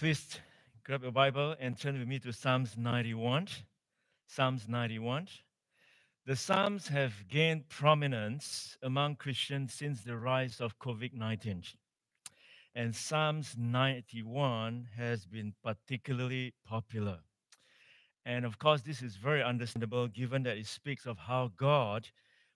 Please 0.00 0.38
grab 0.82 1.02
your 1.02 1.12
Bible 1.12 1.54
and 1.60 1.78
turn 1.78 1.98
with 1.98 2.08
me 2.08 2.18
to 2.20 2.32
Psalms 2.32 2.74
91. 2.74 3.48
Psalms 4.26 4.66
91. 4.66 5.28
The 6.24 6.36
Psalms 6.36 6.88
have 6.88 7.12
gained 7.28 7.68
prominence 7.68 8.78
among 8.82 9.16
Christians 9.16 9.74
since 9.74 10.00
the 10.00 10.16
rise 10.16 10.58
of 10.58 10.78
COVID 10.78 11.12
19. 11.12 11.64
And 12.74 12.96
Psalms 12.96 13.56
91 13.58 14.88
has 14.96 15.26
been 15.26 15.52
particularly 15.62 16.54
popular. 16.66 17.18
And 18.24 18.46
of 18.46 18.58
course, 18.58 18.80
this 18.80 19.02
is 19.02 19.16
very 19.16 19.42
understandable 19.42 20.08
given 20.08 20.44
that 20.44 20.56
it 20.56 20.66
speaks 20.66 21.04
of 21.04 21.18
how 21.18 21.52
God 21.58 22.08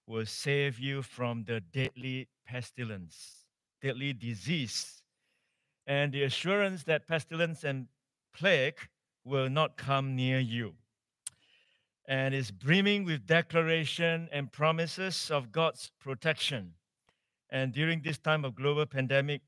will 0.06 0.24
save 0.24 0.79
you 0.79 1.02
from 1.02 1.45
the 1.45 1.61
deadly 1.61 2.26
pestilence, 2.46 3.45
deadly 3.82 4.14
disease, 4.14 5.04
and 5.86 6.12
the 6.12 6.22
assurance 6.22 6.84
that 6.84 7.06
pestilence 7.06 7.64
and 7.64 7.86
plague 8.34 8.79
will 9.25 9.48
not 9.48 9.76
come 9.76 10.16
near 10.16 10.38
you. 10.38 10.75
And 12.06 12.34
is 12.34 12.50
brimming 12.50 13.04
with 13.04 13.26
declaration 13.26 14.28
and 14.30 14.52
promises 14.52 15.30
of 15.30 15.50
God's 15.52 15.90
protection. 15.98 16.75
And 17.50 17.72
during 17.72 18.02
this 18.02 18.18
time 18.18 18.44
of 18.44 18.54
global 18.54 18.84
pandemic 18.84 19.40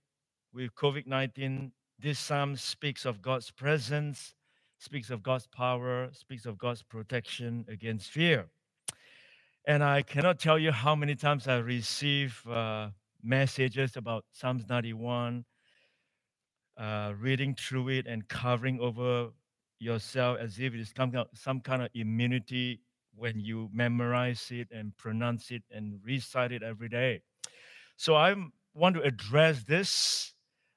with 0.55 0.75
COVID 0.75 1.07
19, 1.07 1.73
this 1.99 2.19
psalm 2.19 2.57
speaks 2.57 3.05
of 3.05 3.21
God's 3.21 3.51
presence, 3.51 4.35
speaks 4.79 5.11
of 5.11 5.23
God's 5.23 5.47
power, 5.47 6.09
speaks 6.13 6.47
of 6.47 6.57
God's 6.59 6.83
protection 6.83 7.65
against 7.69 8.11
fear. 8.11 8.47
And 9.67 9.83
I 9.83 10.03
cannot 10.03 10.39
tell 10.39 10.59
you 10.59 10.73
how 10.73 10.95
many 10.95 11.15
times 11.15 11.49
I 11.49 11.57
receive 11.57 12.47
uh, 12.47 12.91
messages 13.23 13.97
about 13.97 14.25
Psalms 14.33 14.65
91, 14.69 15.45
uh, 16.77 17.13
reading 17.19 17.55
through 17.55 17.89
it 17.89 18.07
and 18.07 18.29
covering 18.29 18.79
over 18.81 19.31
yourself 19.79 20.39
as 20.41 20.59
if 20.59 20.75
it 20.75 20.81
is 20.81 20.93
some, 20.97 21.13
some 21.35 21.61
kind 21.61 21.83
of 21.83 21.89
immunity 21.95 22.81
when 23.15 23.41
you 23.41 23.69
memorize 23.73 24.49
it 24.51 24.69
and 24.71 24.97
pronounce 24.97 25.51
it 25.51 25.63
and 25.71 26.01
recite 26.05 26.53
it 26.53 26.63
every 26.63 26.89
day. 26.89 27.23
So 27.97 28.15
I 28.15 28.35
want 28.75 28.95
to 28.97 29.03
address 29.03 29.65
this 29.65 30.35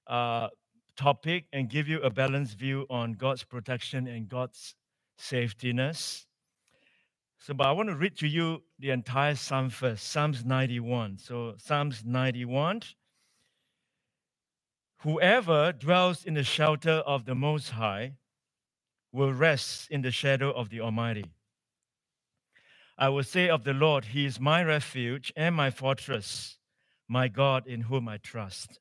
uh, 0.08 0.48
topic 0.96 1.46
and 1.54 1.70
give 1.70 1.88
you 1.88 2.02
a 2.02 2.10
balanced 2.10 2.58
view 2.58 2.86
on 2.90 3.14
God's 3.14 3.44
protection 3.44 4.08
and 4.08 4.28
God's 4.28 4.76
safetyness. 5.20 6.26
So, 7.40 7.54
but 7.54 7.68
I 7.68 7.72
want 7.72 7.90
to 7.90 7.96
read 7.96 8.18
to 8.18 8.28
you 8.28 8.64
the 8.80 8.90
entire 8.90 9.36
psalm 9.36 9.70
first, 9.70 10.08
Psalms 10.08 10.44
91. 10.44 11.18
So, 11.20 11.54
Psalms 11.58 12.04
91. 12.06 12.82
Whoever 15.00 15.72
dwells 15.72 16.26
in 16.26 16.34
the 16.34 16.44
shelter 16.44 16.92
of 17.06 17.26
the 17.26 17.36
Most 17.36 17.70
High 17.70 18.16
will 19.12 19.34
rest 19.34 19.90
in 19.90 20.02
the 20.02 20.12
shadow 20.12 20.52
of 20.52 20.70
the 20.70 20.82
Almighty. 20.82 21.32
I 22.98 23.08
will 23.08 23.24
say 23.24 23.48
of 23.50 23.64
the 23.64 23.74
Lord, 23.74 24.06
He 24.06 24.26
is 24.26 24.42
my 24.42 24.62
refuge 24.62 25.32
and 25.38 25.56
my 25.56 25.72
fortress, 25.72 26.58
my 27.08 27.30
God 27.30 27.66
in 27.66 27.82
whom 27.82 28.10
I 28.10 28.18
trust. 28.18 28.80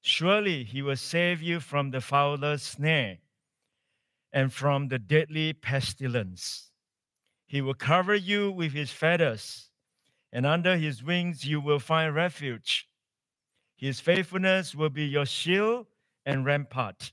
Surely 0.00 0.64
He 0.64 0.82
will 0.82 0.96
save 0.96 1.40
you 1.40 1.60
from 1.60 1.90
the 1.90 2.00
fowler's 2.00 2.62
snare 2.62 3.18
and 4.32 4.52
from 4.52 4.88
the 4.88 4.98
deadly 4.98 5.52
pestilence. 5.52 6.72
He 7.46 7.60
will 7.60 7.74
cover 7.74 8.14
you 8.14 8.50
with 8.50 8.72
his 8.72 8.90
feathers, 8.90 9.70
and 10.32 10.46
under 10.46 10.76
his 10.76 11.04
wings 11.04 11.44
you 11.44 11.60
will 11.60 11.78
find 11.78 12.14
refuge. 12.14 12.88
His 13.82 13.98
faithfulness 13.98 14.76
will 14.76 14.90
be 14.90 15.04
your 15.04 15.26
shield 15.26 15.88
and 16.24 16.44
rampart. 16.44 17.10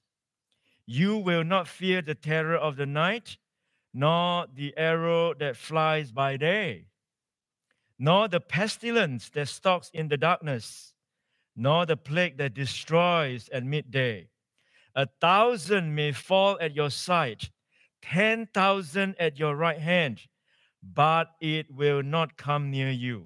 You 0.85 1.17
will 1.17 1.43
not 1.43 1.67
fear 1.67 2.03
the 2.03 2.13
terror 2.13 2.55
of 2.55 2.75
the 2.75 2.85
night, 2.85 3.37
nor 3.91 4.45
the 4.53 4.77
arrow 4.77 5.33
that 5.33 5.57
flies 5.57 6.11
by 6.11 6.37
day, 6.37 6.85
nor 7.97 8.27
the 8.27 8.39
pestilence 8.39 9.31
that 9.31 9.47
stalks 9.47 9.89
in 9.95 10.09
the 10.09 10.17
darkness, 10.17 10.93
nor 11.55 11.87
the 11.87 11.97
plague 11.97 12.37
that 12.37 12.53
destroys 12.53 13.49
at 13.49 13.63
midday. 13.63 14.29
A 14.93 15.07
thousand 15.19 15.95
may 15.95 16.11
fall 16.11 16.59
at 16.61 16.75
your 16.75 16.91
side 16.91 17.49
10,000 18.03 19.15
at 19.19 19.39
your 19.39 19.55
right 19.55 19.79
hand, 19.79 20.21
but 20.83 21.31
it 21.41 21.73
will 21.73 22.03
not 22.03 22.37
come 22.37 22.69
near 22.69 22.91
you. 22.91 23.25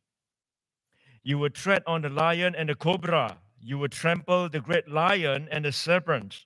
You 1.23 1.37
will 1.37 1.49
tread 1.51 1.83
on 1.85 2.01
the 2.01 2.09
lion 2.09 2.55
and 2.55 2.69
the 2.69 2.75
cobra. 2.75 3.37
You 3.59 3.77
will 3.77 3.89
trample 3.89 4.49
the 4.49 4.59
great 4.59 4.87
lion 4.87 5.47
and 5.51 5.65
the 5.65 5.71
serpent. 5.71 6.45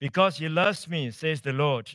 Because 0.00 0.38
he 0.38 0.48
loves 0.48 0.88
me, 0.88 1.10
says 1.10 1.42
the 1.42 1.52
Lord, 1.52 1.94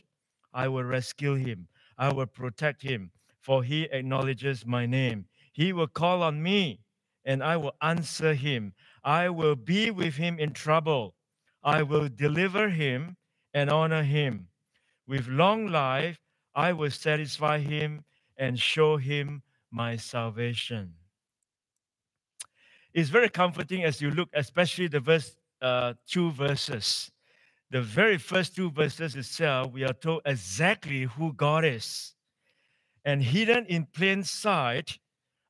I 0.52 0.68
will 0.68 0.84
rescue 0.84 1.34
him. 1.34 1.68
I 1.98 2.12
will 2.12 2.26
protect 2.26 2.82
him, 2.82 3.10
for 3.40 3.64
he 3.64 3.84
acknowledges 3.84 4.66
my 4.66 4.86
name. 4.86 5.26
He 5.52 5.72
will 5.72 5.88
call 5.88 6.22
on 6.22 6.42
me, 6.42 6.80
and 7.24 7.42
I 7.42 7.56
will 7.56 7.74
answer 7.80 8.34
him. 8.34 8.74
I 9.02 9.28
will 9.28 9.56
be 9.56 9.90
with 9.90 10.14
him 10.14 10.38
in 10.38 10.52
trouble. 10.52 11.14
I 11.62 11.82
will 11.82 12.08
deliver 12.08 12.68
him 12.68 13.16
and 13.52 13.70
honor 13.70 14.02
him. 14.02 14.48
With 15.06 15.26
long 15.28 15.66
life, 15.66 16.18
I 16.54 16.72
will 16.72 16.90
satisfy 16.90 17.58
him 17.58 18.04
and 18.36 18.58
show 18.58 18.96
him 18.98 19.42
my 19.70 19.96
salvation. 19.96 20.94
It's 22.94 23.10
very 23.10 23.28
comforting 23.28 23.82
as 23.82 24.00
you 24.00 24.12
look, 24.12 24.28
especially 24.32 24.86
the 24.86 25.00
verse, 25.00 25.36
uh, 25.60 25.94
two 26.06 26.30
verses. 26.30 27.10
The 27.70 27.82
very 27.82 28.18
first 28.18 28.54
two 28.54 28.70
verses 28.70 29.16
itself, 29.16 29.72
we 29.72 29.82
are 29.82 29.92
told 29.92 30.22
exactly 30.24 31.02
who 31.02 31.32
God 31.32 31.64
is. 31.64 32.14
And 33.04 33.22
hidden 33.22 33.66
in 33.66 33.86
plain 33.86 34.22
sight 34.22 34.98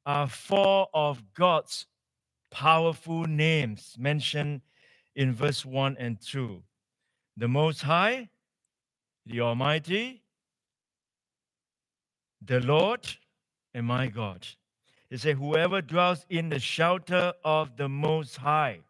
are 0.06 0.26
four 0.26 0.88
of 0.94 1.22
God's 1.34 1.86
powerful 2.50 3.24
names 3.24 3.94
mentioned 3.98 4.62
in 5.14 5.34
verse 5.34 5.64
1 5.64 5.96
and 5.98 6.20
2 6.20 6.62
the 7.36 7.48
Most 7.48 7.82
High, 7.82 8.28
the 9.26 9.40
Almighty, 9.40 10.22
the 12.40 12.60
Lord, 12.60 13.04
and 13.74 13.86
my 13.86 14.06
God. 14.06 14.46
He 15.10 15.16
said, 15.16 15.36
Whoever 15.36 15.82
dwells 15.82 16.26
in 16.28 16.48
the 16.48 16.58
shelter 16.58 17.32
of 17.44 17.76
the 17.76 17.88
Most 17.88 18.36
High, 18.36 18.80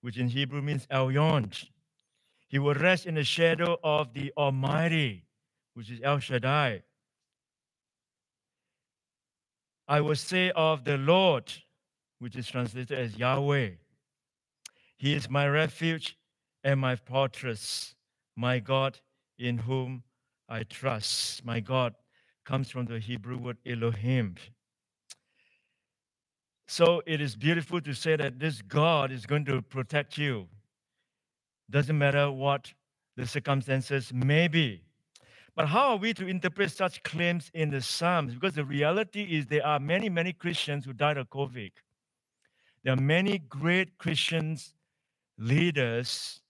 which 0.00 0.16
in 0.16 0.28
Hebrew 0.28 0.62
means 0.62 0.86
Elyon, 0.86 1.52
he 2.48 2.58
will 2.58 2.74
rest 2.74 3.06
in 3.06 3.14
the 3.14 3.24
shadow 3.24 3.78
of 3.82 4.12
the 4.12 4.32
Almighty, 4.36 5.24
which 5.74 5.90
is 5.90 6.00
El 6.02 6.18
Shaddai. 6.18 6.82
I 9.88 10.00
will 10.00 10.16
say 10.16 10.50
of 10.50 10.84
the 10.84 10.98
Lord, 10.98 11.52
which 12.18 12.36
is 12.36 12.46
translated 12.46 12.96
as 12.96 13.16
Yahweh, 13.16 13.70
He 14.96 15.14
is 15.14 15.28
my 15.28 15.48
refuge 15.48 16.16
and 16.62 16.78
my 16.78 16.94
fortress, 16.94 17.94
my 18.36 18.58
God 18.58 19.00
in 19.38 19.58
whom 19.58 20.04
I 20.48 20.62
trust. 20.62 21.44
My 21.44 21.60
God 21.60 21.94
comes 22.44 22.70
from 22.70 22.86
the 22.86 22.98
Hebrew 22.98 23.38
word 23.38 23.58
Elohim. 23.66 24.36
So 26.68 27.02
it 27.06 27.20
is 27.20 27.36
beautiful 27.36 27.80
to 27.80 27.92
say 27.92 28.16
that 28.16 28.38
this 28.38 28.62
God 28.62 29.12
is 29.12 29.26
going 29.26 29.44
to 29.46 29.60
protect 29.62 30.16
you. 30.16 30.48
Doesn't 31.70 31.98
matter 31.98 32.30
what 32.30 32.72
the 33.16 33.26
circumstances 33.26 34.12
may 34.12 34.48
be. 34.48 34.82
But 35.54 35.68
how 35.68 35.90
are 35.90 35.96
we 35.96 36.14
to 36.14 36.26
interpret 36.26 36.70
such 36.72 37.02
claims 37.02 37.50
in 37.52 37.70
the 37.70 37.82
Psalms? 37.82 38.34
Because 38.34 38.54
the 38.54 38.64
reality 38.64 39.22
is 39.36 39.46
there 39.46 39.66
are 39.66 39.78
many, 39.78 40.08
many 40.08 40.32
Christians 40.32 40.86
who 40.86 40.94
died 40.94 41.18
of 41.18 41.28
COVID. 41.28 41.72
There 42.84 42.94
are 42.94 43.00
many 43.00 43.38
great 43.38 43.98
Christians, 43.98 44.74
leaders 45.38 46.40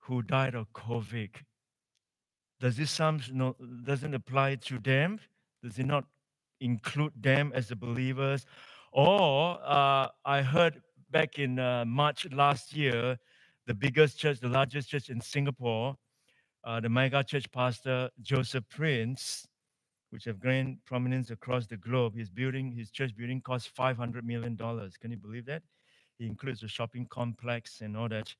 who 0.00 0.22
died 0.22 0.54
of 0.54 0.72
COVID. 0.72 1.30
Does 2.60 2.76
this 2.76 2.90
psalm 2.90 3.20
no, 3.32 3.54
doesn't 3.84 4.14
apply 4.14 4.56
to 4.56 4.78
them? 4.80 5.20
Does 5.62 5.78
it 5.78 5.86
not 5.86 6.04
include 6.60 7.12
them 7.20 7.52
as 7.54 7.68
the 7.68 7.76
believers? 7.76 8.46
Or 8.92 9.58
uh, 9.62 10.08
I 10.24 10.42
heard 10.42 10.80
back 11.10 11.38
in 11.38 11.58
uh, 11.58 11.84
March 11.84 12.26
last 12.32 12.74
year, 12.74 13.18
the 13.66 13.74
biggest 13.74 14.18
church, 14.18 14.40
the 14.40 14.48
largest 14.48 14.88
church 14.88 15.10
in 15.10 15.20
Singapore, 15.20 15.96
uh, 16.64 16.80
the 16.80 16.88
mega 16.88 17.22
church 17.22 17.50
pastor 17.52 18.10
Joseph 18.22 18.64
Prince, 18.68 19.46
which 20.10 20.24
have 20.24 20.40
gained 20.40 20.78
prominence 20.86 21.30
across 21.30 21.66
the 21.66 21.76
globe. 21.76 22.16
His 22.16 22.30
building, 22.30 22.72
his 22.72 22.90
church 22.90 23.14
building 23.16 23.40
cost 23.40 23.74
$500 23.76 24.22
million. 24.22 24.56
Can 24.56 25.10
you 25.10 25.16
believe 25.16 25.44
that? 25.46 25.62
He 26.18 26.26
includes 26.26 26.62
a 26.62 26.68
shopping 26.68 27.06
complex 27.06 27.80
and 27.80 27.96
all 27.96 28.08
that. 28.08 28.34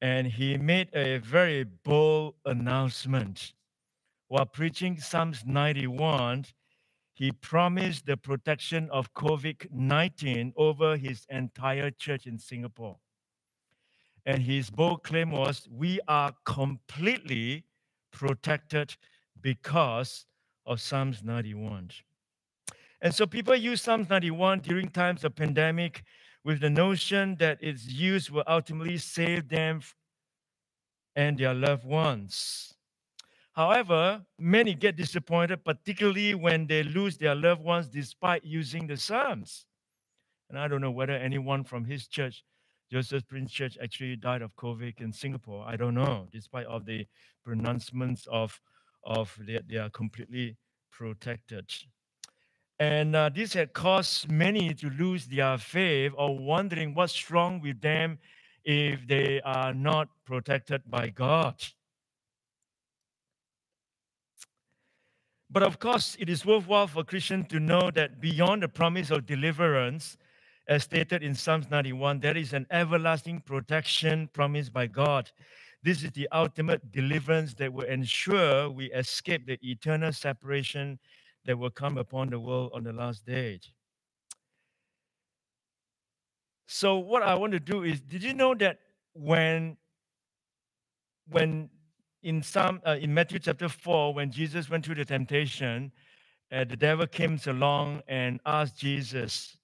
And 0.00 0.26
he 0.26 0.56
made 0.56 0.88
a 0.94 1.18
very 1.18 1.64
bold 1.64 2.34
announcement. 2.46 3.52
While 4.30 4.46
preaching 4.46 4.96
Psalms 5.00 5.42
91, 5.44 6.44
he 7.14 7.32
promised 7.32 8.06
the 8.06 8.16
protection 8.16 8.88
of 8.92 9.12
COVID 9.12 9.72
19 9.72 10.52
over 10.56 10.96
his 10.96 11.26
entire 11.28 11.90
church 11.90 12.28
in 12.28 12.38
Singapore. 12.38 12.98
And 14.24 14.40
his 14.40 14.70
bold 14.70 15.02
claim 15.02 15.32
was 15.32 15.66
We 15.68 15.98
are 16.06 16.32
completely 16.44 17.64
protected 18.12 18.94
because 19.40 20.26
of 20.64 20.80
Psalms 20.80 21.24
91. 21.24 21.90
And 23.02 23.12
so 23.12 23.26
people 23.26 23.56
use 23.56 23.82
Psalms 23.82 24.08
91 24.08 24.60
during 24.60 24.90
times 24.90 25.24
of 25.24 25.34
pandemic 25.34 26.04
with 26.44 26.60
the 26.60 26.70
notion 26.70 27.34
that 27.40 27.58
its 27.60 27.88
use 27.88 28.30
will 28.30 28.44
ultimately 28.46 28.98
save 28.98 29.48
them 29.48 29.80
and 31.16 31.36
their 31.36 31.52
loved 31.52 31.84
ones. 31.84 32.76
However, 33.52 34.22
many 34.38 34.74
get 34.74 34.96
disappointed, 34.96 35.64
particularly 35.64 36.34
when 36.34 36.66
they 36.66 36.82
lose 36.82 37.18
their 37.18 37.34
loved 37.34 37.62
ones 37.62 37.88
despite 37.88 38.44
using 38.44 38.86
the 38.86 38.96
Psalms. 38.96 39.66
And 40.48 40.58
I 40.58 40.68
don't 40.68 40.80
know 40.80 40.90
whether 40.90 41.14
anyone 41.14 41.64
from 41.64 41.84
his 41.84 42.06
church, 42.06 42.44
Joseph 42.90 43.26
Prince 43.26 43.52
Church, 43.52 43.76
actually 43.82 44.16
died 44.16 44.42
of 44.42 44.54
COVID 44.56 45.00
in 45.00 45.12
Singapore. 45.12 45.64
I 45.66 45.76
don't 45.76 45.94
know, 45.94 46.28
despite 46.32 46.66
of 46.66 46.86
the 46.86 47.06
pronouncements 47.44 48.26
of, 48.30 48.60
of 49.04 49.36
they, 49.40 49.60
they 49.68 49.76
are 49.76 49.90
completely 49.90 50.56
protected. 50.90 51.72
And 52.78 53.14
uh, 53.14 53.28
this 53.28 53.52
had 53.52 53.74
caused 53.74 54.30
many 54.30 54.74
to 54.74 54.90
lose 54.90 55.26
their 55.26 55.58
faith 55.58 56.12
or 56.16 56.38
wondering 56.38 56.94
what's 56.94 57.30
wrong 57.30 57.60
with 57.60 57.80
them 57.80 58.18
if 58.64 59.06
they 59.06 59.40
are 59.44 59.74
not 59.74 60.08
protected 60.24 60.82
by 60.88 61.08
God. 61.08 61.62
But 65.52 65.64
of 65.64 65.80
course, 65.80 66.16
it 66.20 66.28
is 66.28 66.46
worthwhile 66.46 66.86
for 66.86 67.02
Christians 67.02 67.46
to 67.48 67.58
know 67.58 67.90
that 67.92 68.20
beyond 68.20 68.62
the 68.62 68.68
promise 68.68 69.10
of 69.10 69.26
deliverance, 69.26 70.16
as 70.68 70.84
stated 70.84 71.24
in 71.24 71.34
Psalms 71.34 71.68
91, 71.68 72.20
there 72.20 72.36
is 72.36 72.52
an 72.52 72.66
everlasting 72.70 73.40
protection 73.40 74.28
promised 74.32 74.72
by 74.72 74.86
God. 74.86 75.30
This 75.82 76.04
is 76.04 76.12
the 76.12 76.28
ultimate 76.30 76.92
deliverance 76.92 77.54
that 77.54 77.72
will 77.72 77.86
ensure 77.86 78.70
we 78.70 78.92
escape 78.92 79.46
the 79.46 79.58
eternal 79.62 80.12
separation 80.12 81.00
that 81.46 81.58
will 81.58 81.70
come 81.70 81.98
upon 81.98 82.30
the 82.30 82.38
world 82.38 82.70
on 82.72 82.84
the 82.84 82.92
last 82.92 83.26
day. 83.26 83.58
So 86.68 86.98
what 86.98 87.22
I 87.24 87.34
want 87.34 87.52
to 87.54 87.60
do 87.60 87.82
is, 87.82 88.00
did 88.00 88.22
you 88.22 88.34
know 88.34 88.54
that 88.54 88.78
when 89.14 89.76
when 91.30 91.70
in 92.22 92.42
some 92.42 92.80
uh, 92.86 92.96
in 93.00 93.12
Matthew 93.14 93.38
chapter 93.38 93.68
four, 93.68 94.12
when 94.14 94.30
Jesus 94.30 94.68
went 94.68 94.84
through 94.84 94.96
the 94.96 95.04
temptation, 95.04 95.92
uh, 96.52 96.64
the 96.64 96.76
devil 96.76 97.06
came 97.06 97.38
along 97.46 98.02
and 98.08 98.40
asked 98.46 98.76
Jesus. 98.76 99.56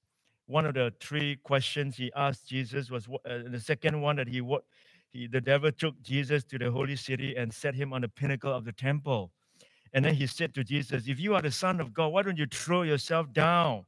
One 0.47 0.64
of 0.64 0.75
the 0.75 0.93
three 1.00 1.37
questions 1.37 1.97
he 1.97 2.12
asked 2.14 2.49
Jesus 2.49 2.91
was 2.91 3.08
uh, 3.08 3.38
the 3.50 3.61
second 3.61 4.00
one 4.00 4.17
that 4.17 4.29
he 4.29 4.41
what 4.41 4.64
he 5.11 5.26
the 5.26 5.41
devil 5.41 5.70
took 5.73 6.00
Jesus 6.03 6.44
to 6.44 6.58
the 6.58 6.70
holy 6.70 6.97
city 6.97 7.37
and 7.37 7.53
set 7.53 7.75
him 7.75 7.93
on 7.93 8.03
the 8.03 8.08
pinnacle 8.08 8.53
of 8.53 8.64
the 8.64 8.73
temple. 8.73 9.32
And 9.93 10.05
then 10.05 10.14
he 10.14 10.26
said 10.26 10.55
to 10.55 10.64
Jesus, 10.64 11.09
If 11.09 11.19
you 11.19 11.35
are 11.35 11.43
the 11.43 11.50
Son 11.50 11.81
of 11.81 11.94
God, 11.94 12.09
why 12.09 12.23
don't 12.23 12.37
you 12.37 12.47
throw 12.47 12.82
yourself 12.82 13.32
down? 13.32 13.85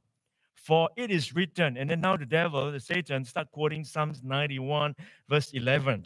For 0.54 0.88
it 0.96 1.10
is 1.10 1.34
written. 1.34 1.76
And 1.76 1.90
then 1.90 2.00
now 2.00 2.16
the 2.16 2.26
devil, 2.26 2.72
the 2.72 2.80
Satan, 2.80 3.24
start 3.24 3.50
quoting 3.52 3.84
Psalms 3.84 4.22
91, 4.22 4.94
verse 5.28 5.52
11. 5.52 6.04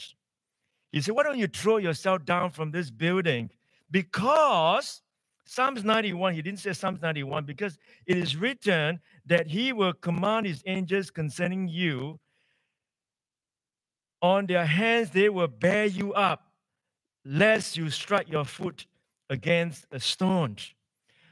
He 0.93 1.01
said, 1.01 1.15
Why 1.15 1.23
don't 1.23 1.39
you 1.39 1.49
throw 1.49 1.79
yourself 1.79 2.25
down 2.25 2.51
from 2.51 2.71
this 2.71 2.91
building? 2.91 3.51
Because 3.91 5.03
Psalms 5.45 5.85
91, 5.85 6.35
he 6.35 6.43
didn't 6.43 6.61
say 6.61 6.73
Psalms 6.73 7.01
91, 7.03 7.45
because 7.45 7.79
it 8.07 8.17
is 8.17 8.37
written 8.37 9.01
that 9.27 9.47
he 9.49 9.73
will 9.73 9.95
command 9.95 10.47
his 10.47 10.63
angels 10.67 11.11
concerning 11.11 11.67
you. 11.67 12.21
On 14.21 14.47
their 14.47 14.67
hands 14.67 15.11
they 15.11 15.29
will 15.29 15.49
bear 15.49 15.87
you 15.87 16.13
up, 16.13 16.53
lest 17.25 17.77
you 17.77 17.91
strike 17.91 18.31
your 18.31 18.45
foot 18.45 18.87
against 19.31 19.87
a 19.91 19.99
stone. 19.99 20.57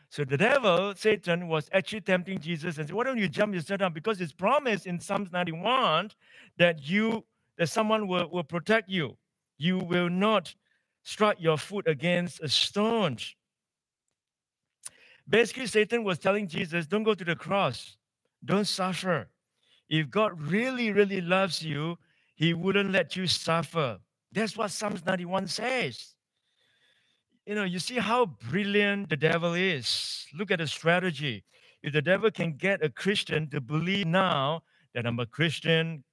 So 0.09 0.25
the 0.25 0.37
devil, 0.37 0.93
Satan, 0.97 1.47
was 1.47 1.69
actually 1.73 2.01
tempting 2.01 2.41
Jesus 2.41 2.79
and 2.79 2.89
said, 2.89 2.93
Why 2.93 3.05
don't 3.05 3.19
you 3.19 3.29
jump 3.29 3.55
yourself 3.55 3.79
down? 3.79 3.93
Because 3.93 4.21
it's 4.21 4.33
promised 4.33 4.87
in 4.87 4.99
Psalms 4.99 5.31
91 5.31 6.11
that 6.59 6.83
you 6.89 7.25
that 7.59 7.69
someone 7.69 8.09
will, 8.09 8.29
will 8.31 8.43
protect 8.43 8.89
you. 8.89 9.17
You 9.61 9.79
will 9.79 10.09
not 10.09 10.55
strike 11.03 11.37
your 11.39 11.59
foot 11.59 11.87
against 11.87 12.41
a 12.41 12.49
stone. 12.49 13.19
Basically, 15.29 15.67
Satan 15.67 16.03
was 16.03 16.19
telling 16.19 16.49
Jesus, 16.49 16.87
Don't 16.87 17.05
go 17.05 17.15
to 17.15 17.25
the 17.25 17.37
cross, 17.37 17.97
don't 18.45 18.67
suffer. 18.67 19.29
If 19.89 20.11
God 20.11 20.41
really, 20.41 20.93
really 20.93 21.21
loves 21.21 21.62
you, 21.62 21.99
he 22.35 22.55
wouldn't 22.55 22.91
let 22.91 23.17
you 23.17 23.27
suffer. 23.27 23.99
That's 24.33 24.57
what 24.57 24.71
Psalms 24.71 25.05
91 25.05 25.49
says 25.49 26.15
you 27.51 27.57
know, 27.57 27.65
you 27.65 27.81
see 27.81 27.99
how 27.99 28.27
brilliant 28.27 29.09
the 29.09 29.17
devil 29.17 29.55
is. 29.55 30.27
Look 30.39 30.53
at 30.53 30.61
the 30.61 30.69
strategy. 30.69 31.43
If 31.83 31.93
the 31.93 32.03
devil 32.03 32.31
can 32.31 32.53
get 32.53 32.85
a 32.85 32.89
Christian 32.89 33.51
to 33.51 33.61
believe 33.61 34.07
now 34.07 34.62
that 34.95 35.07
I'm 35.07 35.19
a 35.19 35.27
Christian, 35.27 36.05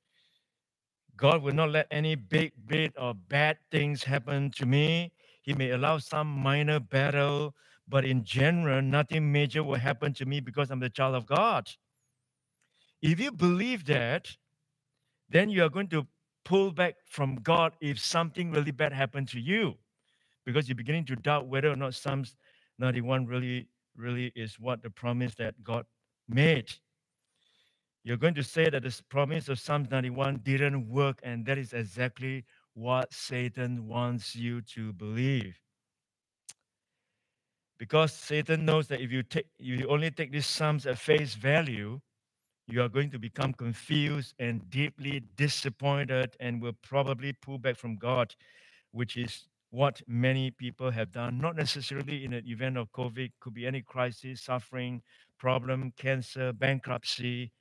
God 1.18 1.44
will 1.44 1.56
not 1.56 1.72
let 1.72 1.88
any 1.92 2.16
big, 2.16 2.54
big, 2.68 2.94
or 2.98 3.16
bad 3.16 3.58
things 3.72 4.04
happen 4.04 4.52
to 4.58 4.66
me. 4.68 5.14
He 5.44 5.54
may 5.54 5.72
allow 5.72 6.00
some 6.00 6.28
minor 6.28 6.80
battle, 6.80 7.56
but 7.88 8.06
in 8.06 8.24
general, 8.24 8.82
nothing 8.82 9.32
major 9.32 9.64
will 9.64 9.80
happen 9.80 10.14
to 10.16 10.26
me 10.26 10.42
because 10.42 10.72
I'm 10.72 10.82
the 10.82 10.90
child 10.90 11.16
of 11.16 11.28
God. 11.28 11.70
If 13.02 13.20
you 13.20 13.32
believe 13.32 13.86
that, 13.88 14.30
then 15.30 15.50
you 15.50 15.64
are 15.64 15.70
going 15.70 15.90
to 15.90 16.08
pull 16.46 16.72
back 16.72 16.96
from 17.08 17.38
God 17.38 17.74
if 17.82 18.00
something 18.00 18.52
really 18.52 18.72
bad 18.72 18.94
happened 18.94 19.30
to 19.30 19.40
you 19.42 19.76
because 20.46 20.70
you're 20.70 20.76
beginning 20.76 21.06
to 21.06 21.16
doubt 21.18 21.48
whether 21.48 21.72
or 21.72 21.76
not 21.78 21.96
Psalms 21.96 22.36
91 22.80 23.28
really, 23.28 23.68
really 23.98 24.32
is 24.36 24.60
what 24.60 24.84
the 24.84 24.90
promise 24.90 25.36
that 25.36 25.64
God 25.64 25.86
made. 26.30 26.72
You're 28.08 28.16
going 28.16 28.36
to 28.36 28.44
say 28.44 28.70
that 28.70 28.84
the 28.84 29.02
promise 29.10 29.50
of 29.50 29.60
Psalms 29.60 29.92
91 29.92 30.40
didn't 30.42 30.88
work, 30.88 31.20
and 31.24 31.46
that 31.46 31.58
is 31.58 31.74
exactly 31.74 32.46
what 32.74 33.14
Satan 33.14 33.86
wants 33.86 34.34
you 34.34 34.62
to 34.62 34.94
believe. 34.94 35.60
Because 37.78 38.14
Satan 38.14 38.64
knows 38.64 38.88
that 38.88 39.02
if 39.02 39.12
you 39.12 39.24
take 39.24 39.48
if 39.60 39.82
you 39.82 39.90
only 39.90 40.10
take 40.10 40.32
these 40.32 40.46
psalms 40.46 40.86
at 40.86 40.98
face 40.98 41.34
value, 41.34 42.00
you 42.70 42.82
are 42.82 42.88
going 42.88 43.12
to 43.12 43.20
become 43.20 43.52
confused 43.52 44.36
and 44.40 44.70
deeply 44.70 45.24
disappointed 45.36 46.34
and 46.40 46.62
will 46.62 46.78
probably 46.82 47.34
pull 47.34 47.58
back 47.58 47.76
from 47.76 47.98
God, 47.98 48.34
which 48.92 49.18
is 49.18 49.50
what 49.72 50.02
many 50.08 50.50
people 50.50 50.92
have 50.92 51.12
done, 51.12 51.42
not 51.42 51.58
necessarily 51.58 52.24
in 52.24 52.32
an 52.32 52.48
event 52.48 52.78
of 52.78 52.90
COVID, 52.94 53.32
could 53.42 53.54
be 53.54 53.68
any 53.68 53.82
crisis, 53.82 54.44
suffering, 54.44 55.02
problem, 55.38 55.92
cancer, 55.98 56.54
bankruptcy. 56.54 57.52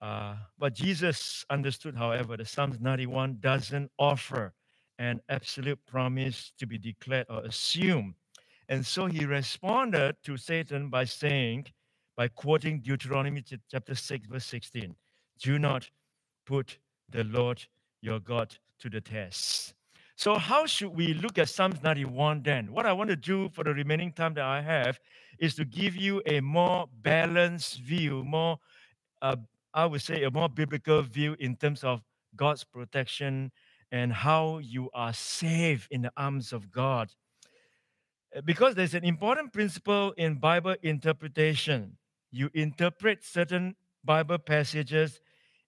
Uh, 0.00 0.36
but 0.58 0.74
Jesus 0.74 1.44
understood, 1.50 1.96
however, 1.96 2.36
that 2.36 2.46
Psalms 2.46 2.78
91 2.80 3.38
doesn't 3.40 3.90
offer 3.98 4.52
an 4.98 5.20
absolute 5.28 5.78
promise 5.86 6.52
to 6.58 6.66
be 6.66 6.78
declared 6.78 7.26
or 7.28 7.44
assumed. 7.44 8.14
And 8.68 8.84
so 8.84 9.06
he 9.06 9.24
responded 9.24 10.16
to 10.24 10.36
Satan 10.36 10.88
by 10.90 11.04
saying, 11.04 11.66
by 12.16 12.28
quoting 12.28 12.80
Deuteronomy 12.80 13.44
chapter 13.70 13.94
6, 13.94 14.26
verse 14.26 14.44
16, 14.44 14.94
do 15.40 15.58
not 15.58 15.88
put 16.46 16.78
the 17.10 17.24
Lord 17.24 17.64
your 18.00 18.20
God 18.20 18.56
to 18.80 18.90
the 18.90 19.00
test. 19.00 19.74
So, 20.16 20.36
how 20.36 20.66
should 20.66 20.96
we 20.96 21.14
look 21.14 21.38
at 21.38 21.48
Psalms 21.48 21.80
91 21.80 22.42
then? 22.42 22.72
What 22.72 22.86
I 22.86 22.92
want 22.92 23.08
to 23.10 23.16
do 23.16 23.48
for 23.50 23.62
the 23.62 23.72
remaining 23.72 24.12
time 24.12 24.34
that 24.34 24.44
I 24.44 24.60
have 24.60 24.98
is 25.38 25.54
to 25.54 25.64
give 25.64 25.94
you 25.94 26.20
a 26.26 26.40
more 26.40 26.88
balanced 27.02 27.78
view, 27.78 28.24
more, 28.24 28.58
uh, 29.22 29.36
I 29.78 29.86
would 29.86 30.02
say, 30.02 30.24
a 30.24 30.30
more 30.32 30.48
biblical 30.48 31.02
view 31.02 31.36
in 31.38 31.54
terms 31.54 31.84
of 31.84 32.02
God's 32.34 32.64
protection 32.64 33.52
and 33.92 34.12
how 34.12 34.58
you 34.58 34.90
are 34.92 35.12
safe 35.12 35.86
in 35.92 36.02
the 36.02 36.10
arms 36.16 36.52
of 36.52 36.72
God. 36.72 37.12
Uh, 38.34 38.40
because 38.40 38.74
there's 38.74 38.94
an 38.94 39.04
important 39.04 39.52
principle 39.52 40.14
in 40.16 40.34
Bible 40.34 40.74
interpretation. 40.82 41.96
You 42.32 42.50
interpret 42.54 43.22
certain 43.22 43.76
Bible 44.04 44.38
passages 44.38 45.20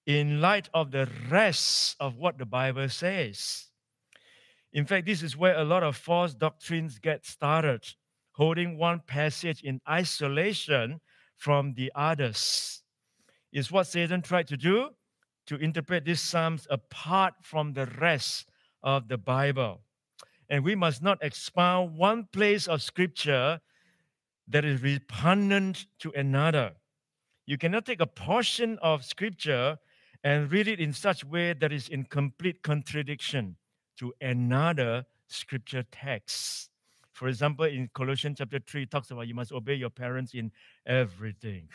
in 0.07 0.41
light 0.41 0.69
of 0.75 0.91
the 0.91 1.09
rest 1.31 1.95
of 2.01 2.17
what 2.17 2.37
the 2.37 2.47
Bible 2.47 2.89
says. 2.89 3.69
In 4.73 4.87
fact, 4.87 5.07
this 5.07 5.23
is 5.23 5.37
where 5.37 5.57
a 5.57 5.65
lot 5.65 5.85
of 5.85 5.97
false 5.97 6.35
doctrines 6.35 6.99
get 6.99 7.25
started, 7.25 7.85
holding 8.33 8.77
one 8.77 9.03
passage 9.07 9.63
in 9.63 9.81
isolation 9.89 11.01
from 11.37 11.75
the 11.75 11.93
others. 11.95 12.83
Is 13.53 13.73
what 13.73 13.87
Satan 13.87 14.23
tried 14.23 14.47
to 14.49 14.57
do 14.57 14.91
to 15.47 15.57
interpret 15.57 16.05
these 16.05 16.21
Psalms 16.21 16.67
apart 16.71 17.35
from 17.43 17.73
the 17.73 17.87
rest 17.87 18.49
of 18.83 19.09
the 19.09 19.19
Bible. 19.19 19.81
And 20.49 20.65
we 20.65 20.75
must 20.75 21.03
not 21.03 21.19
expound 21.23 21.97
one 21.97 22.29
place 22.33 22.69
of 22.69 22.83
Scripture 22.83 23.61
that 24.49 24.65
is 24.65 24.83
repugnant 24.83 25.87
to 26.01 26.13
another. 26.13 26.73
You 27.47 27.59
cannot 27.59 27.87
take 27.87 28.01
a 28.01 28.07
portion 28.07 28.79
of 28.83 29.05
Scripture 29.05 29.79
and 30.23 30.53
read 30.53 30.69
it 30.69 30.79
in 30.81 30.93
such 30.93 31.25
way 31.25 31.53
that 31.55 31.73
is 31.73 31.89
in 31.89 32.05
complete 32.05 32.63
contradiction 32.63 33.57
to 33.99 34.13
another 34.21 35.07
Scripture 35.29 35.85
text. 35.91 36.71
For 37.13 37.29
example, 37.29 37.65
in 37.65 37.91
Colossians 37.95 38.39
chapter 38.39 38.61
3, 38.65 38.83
it 38.83 38.91
talks 38.91 39.11
about 39.11 39.29
you 39.29 39.35
must 39.35 39.53
obey 39.53 39.75
your 39.75 39.91
parents 39.91 40.35
in 40.35 40.53
everything. 40.87 41.69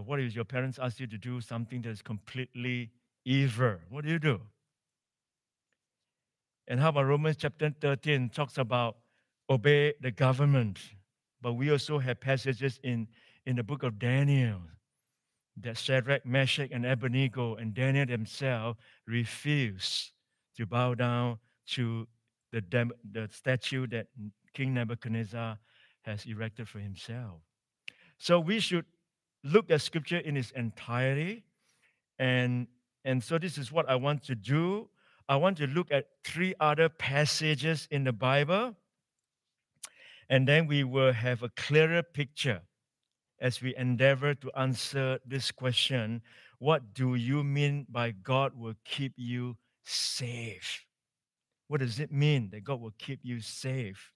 But 0.00 0.06
what 0.06 0.20
if 0.20 0.34
your 0.34 0.46
parents 0.46 0.78
ask 0.80 0.98
you 0.98 1.06
to 1.08 1.18
do 1.18 1.42
something 1.42 1.82
that 1.82 1.90
is 1.90 2.00
completely 2.00 2.90
evil? 3.26 3.76
What 3.90 4.02
do 4.06 4.10
you 4.10 4.18
do? 4.18 4.40
And 6.66 6.80
how 6.80 6.88
about 6.88 7.04
Romans 7.04 7.36
chapter 7.38 7.70
13 7.78 8.30
talks 8.30 8.56
about 8.56 8.96
obey 9.50 9.92
the 10.00 10.10
government? 10.10 10.78
But 11.42 11.52
we 11.52 11.70
also 11.70 11.98
have 11.98 12.18
passages 12.18 12.80
in, 12.82 13.08
in 13.44 13.56
the 13.56 13.62
book 13.62 13.82
of 13.82 13.98
Daniel 13.98 14.62
that 15.58 15.76
Shadrach, 15.76 16.24
Meshach, 16.24 16.70
and 16.72 16.86
Abednego 16.86 17.56
and 17.56 17.74
Daniel 17.74 18.06
themselves 18.06 18.78
refused 19.06 20.12
to 20.56 20.64
bow 20.64 20.94
down 20.94 21.36
to 21.72 22.08
the, 22.52 22.62
the 23.12 23.28
statue 23.30 23.86
that 23.88 24.06
King 24.54 24.72
Nebuchadnezzar 24.72 25.58
has 26.06 26.24
erected 26.24 26.70
for 26.70 26.78
himself. 26.78 27.42
So 28.16 28.40
we 28.40 28.60
should 28.60 28.86
look 29.42 29.70
at 29.70 29.80
scripture 29.80 30.18
in 30.18 30.36
its 30.36 30.50
entirety. 30.52 31.44
And, 32.18 32.66
and 33.04 33.22
so 33.22 33.38
this 33.38 33.58
is 33.58 33.72
what 33.72 33.88
I 33.88 33.96
want 33.96 34.24
to 34.24 34.34
do. 34.34 34.88
I 35.28 35.36
want 35.36 35.58
to 35.58 35.66
look 35.66 35.90
at 35.90 36.06
three 36.24 36.54
other 36.60 36.88
passages 36.88 37.86
in 37.90 38.04
the 38.04 38.12
Bible. 38.12 38.76
And 40.28 40.46
then 40.46 40.66
we 40.66 40.84
will 40.84 41.12
have 41.12 41.42
a 41.42 41.48
clearer 41.50 42.02
picture 42.02 42.62
as 43.40 43.62
we 43.62 43.74
endeavor 43.76 44.34
to 44.34 44.50
answer 44.56 45.18
this 45.26 45.50
question 45.50 46.22
What 46.58 46.92
do 46.92 47.14
you 47.14 47.42
mean 47.42 47.86
by 47.88 48.10
God 48.10 48.52
will 48.54 48.74
keep 48.84 49.14
you 49.16 49.56
safe? 49.82 50.84
What 51.68 51.80
does 51.80 52.00
it 52.00 52.12
mean 52.12 52.50
that 52.50 52.64
God 52.64 52.80
will 52.80 52.94
keep 52.98 53.20
you 53.22 53.40
safe? 53.40 54.12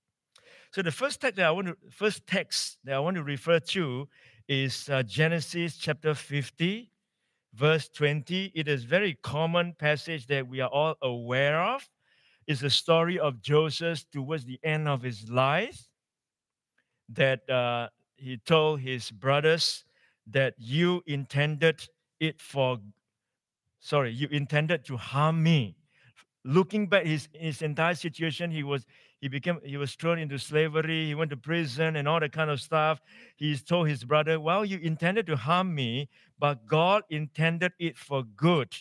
So 0.72 0.82
the 0.82 0.90
first 0.90 1.20
text 1.20 1.36
that 1.36 1.46
I 1.46 1.52
want 1.52 1.68
to 1.68 1.76
first 1.90 2.26
text 2.26 2.78
that 2.84 2.94
I 2.94 2.98
want 2.98 3.16
to 3.16 3.22
refer 3.22 3.60
to 3.60 4.08
is 4.48 4.88
uh, 4.88 5.02
Genesis 5.02 5.76
chapter 5.76 6.14
50, 6.14 6.90
verse 7.54 7.88
20. 7.88 8.52
It 8.54 8.68
is 8.68 8.84
very 8.84 9.14
common 9.22 9.74
passage 9.78 10.26
that 10.26 10.46
we 10.46 10.60
are 10.60 10.68
all 10.68 10.96
aware 11.02 11.60
of. 11.60 11.88
It's 12.46 12.60
the 12.60 12.70
story 12.70 13.18
of 13.18 13.40
Joseph 13.40 14.04
towards 14.12 14.44
the 14.44 14.60
end 14.62 14.88
of 14.88 15.02
his 15.02 15.30
life 15.30 15.88
that 17.08 17.48
uh, 17.48 17.88
he 18.16 18.36
told 18.38 18.80
his 18.80 19.10
brothers 19.10 19.84
that 20.26 20.54
you 20.58 21.02
intended 21.06 21.86
it 22.20 22.40
for, 22.40 22.78
sorry, 23.80 24.12
you 24.12 24.28
intended 24.28 24.84
to 24.86 24.96
harm 24.96 25.42
me. 25.42 25.76
Looking 26.44 26.88
back 26.88 27.06
his, 27.06 27.28
his 27.32 27.62
entire 27.62 27.94
situation, 27.94 28.50
he 28.50 28.62
was 28.62 28.84
he 29.20 29.28
became 29.28 29.60
he 29.64 29.78
was 29.78 29.94
thrown 29.94 30.18
into 30.18 30.38
slavery, 30.38 31.06
he 31.06 31.14
went 31.14 31.30
to 31.30 31.36
prison 31.36 31.96
and 31.96 32.06
all 32.06 32.20
that 32.20 32.32
kind 32.32 32.50
of 32.50 32.60
stuff. 32.60 33.00
He 33.36 33.56
told 33.56 33.88
his 33.88 34.04
brother, 34.04 34.38
Well, 34.38 34.64
you 34.64 34.78
intended 34.78 35.26
to 35.28 35.36
harm 35.36 35.74
me, 35.74 36.10
but 36.38 36.66
God 36.66 37.04
intended 37.08 37.72
it 37.78 37.96
for 37.96 38.22
good 38.22 38.76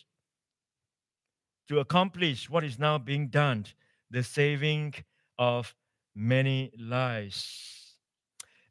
to 1.69 1.79
accomplish 1.79 2.49
what 2.49 2.63
is 2.63 2.77
now 2.77 2.97
being 2.97 3.29
done, 3.29 3.65
the 4.11 4.23
saving 4.23 4.93
of 5.39 5.73
many 6.13 6.71
lives. 6.77 7.95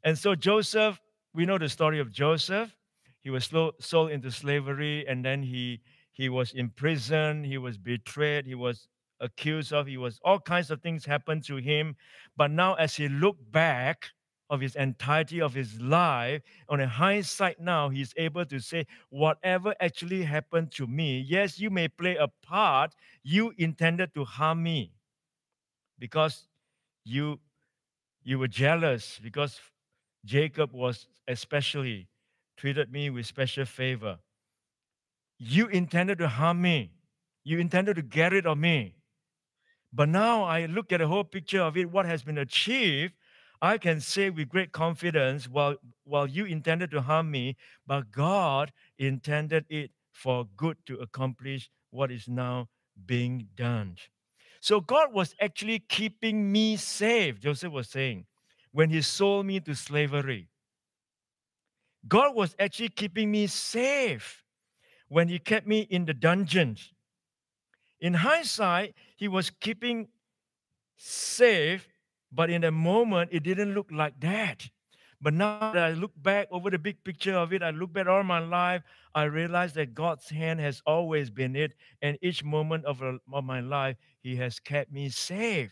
And 0.03 0.17
so 0.17 0.35
Joseph, 0.35 0.99
we 1.33 1.45
know 1.45 1.57
the 1.57 1.69
story 1.69 1.99
of 1.99 2.11
Joseph. 2.11 2.75
He 3.21 3.29
was 3.29 3.49
sold 3.79 4.11
into 4.11 4.31
slavery 4.31 5.07
and 5.07 5.23
then 5.23 5.41
he 5.41 5.81
he 6.13 6.29
was 6.29 6.53
imprisoned, 6.53 7.45
he 7.45 7.57
was 7.59 7.77
betrayed, 7.77 8.45
he 8.47 8.55
was 8.55 8.87
accused 9.19 9.73
of, 9.73 9.87
he 9.87 9.97
was 9.97 10.19
all 10.23 10.39
kinds 10.39 10.71
of 10.71 10.81
things 10.81 11.05
happened 11.05 11.43
to 11.45 11.57
him. 11.57 11.97
But 12.37 12.51
now 12.51 12.75
as 12.75 12.95
he 12.95 13.09
looked 13.09 13.51
back 13.51 14.11
of 14.49 14.61
his 14.61 14.75
entirety 14.75 15.41
of 15.41 15.53
his 15.53 15.81
life, 15.81 16.41
on 16.69 16.79
a 16.81 16.87
hindsight 16.87 17.59
now, 17.59 17.89
he's 17.89 18.13
able 18.17 18.45
to 18.45 18.59
say, 18.59 18.85
whatever 19.09 19.75
actually 19.81 20.23
happened 20.23 20.71
to 20.73 20.87
me, 20.87 21.19
yes, 21.21 21.59
you 21.59 21.69
may 21.71 21.89
play 21.89 22.15
a 22.17 22.29
part, 22.43 22.95
you 23.23 23.53
intended 23.57 24.13
to 24.15 24.25
harm 24.25 24.63
me 24.63 24.93
because 25.99 26.47
you 27.05 27.39
you 28.23 28.39
were 28.39 28.49
jealous 28.49 29.19
because 29.23 29.59
Jacob 30.25 30.73
was 30.73 31.07
especially 31.27 32.09
treated 32.57 32.91
me 32.91 33.09
with 33.11 33.27
special 33.27 33.65
favor. 33.65 34.19
You 35.37 35.67
intended 35.67 36.19
to 36.19 36.27
harm 36.27 36.61
me. 36.61 36.91
You 37.43 37.59
intended 37.59 37.95
to 37.97 38.01
get 38.01 38.31
rid 38.31 38.45
of 38.45 38.57
me. 38.57 38.95
But 39.91 40.09
now 40.09 40.43
I 40.43 40.65
look 40.65 40.91
at 40.91 40.99
the 40.99 41.07
whole 41.07 41.23
picture 41.23 41.61
of 41.61 41.77
it, 41.77 41.91
what 41.91 42.05
has 42.05 42.23
been 42.23 42.37
achieved. 42.37 43.13
I 43.61 43.77
can 43.77 44.01
say 44.01 44.29
with 44.29 44.49
great 44.49 44.71
confidence, 44.71 45.47
while, 45.47 45.75
while 46.03 46.27
you 46.27 46.45
intended 46.45 46.91
to 46.91 47.01
harm 47.01 47.31
me, 47.31 47.55
but 47.87 48.11
God 48.11 48.71
intended 48.97 49.65
it 49.69 49.91
for 50.11 50.47
good 50.57 50.77
to 50.87 50.97
accomplish 50.97 51.69
what 51.91 52.11
is 52.11 52.27
now 52.27 52.69
being 53.05 53.47
done. 53.55 53.97
So 54.59 54.81
God 54.81 55.13
was 55.13 55.35
actually 55.39 55.79
keeping 55.79 56.51
me 56.51 56.77
safe, 56.77 57.39
Joseph 57.39 57.71
was 57.71 57.89
saying 57.89 58.25
when 58.71 58.89
he 58.89 59.01
sold 59.01 59.45
me 59.45 59.59
to 59.61 59.75
slavery. 59.75 60.49
God 62.07 62.35
was 62.35 62.55
actually 62.59 62.89
keeping 62.89 63.31
me 63.31 63.47
safe 63.47 64.42
when 65.13 65.27
he 65.27 65.37
kept 65.37 65.67
me 65.67 65.81
in 65.91 66.05
the 66.05 66.13
dungeons. 66.13 66.91
In 68.01 68.15
hindsight, 68.15 68.95
he 69.15 69.27
was 69.27 69.51
keeping 69.51 70.07
safe, 70.97 71.87
but 72.31 72.49
in 72.49 72.63
a 72.63 72.71
moment, 72.71 73.29
it 73.31 73.43
didn't 73.43 73.75
look 73.75 73.89
like 73.91 74.19
that. 74.21 74.67
But 75.21 75.35
now 75.35 75.71
that 75.71 75.83
I 75.83 75.91
look 75.91 76.13
back 76.17 76.47
over 76.49 76.71
the 76.71 76.79
big 76.79 77.03
picture 77.03 77.35
of 77.35 77.53
it, 77.53 77.61
I 77.61 77.69
look 77.69 77.93
back 77.93 78.07
all 78.07 78.23
my 78.23 78.39
life, 78.39 78.81
I 79.13 79.25
realize 79.25 79.73
that 79.73 79.93
God's 79.93 80.29
hand 80.29 80.59
has 80.61 80.81
always 80.87 81.29
been 81.29 81.55
it. 81.55 81.75
And 82.01 82.17
each 82.23 82.43
moment 82.43 82.83
of, 82.85 83.03
uh, 83.03 83.19
of 83.31 83.43
my 83.43 83.59
life, 83.59 83.97
He 84.23 84.35
has 84.37 84.59
kept 84.59 84.91
me 84.91 85.09
safe 85.09 85.71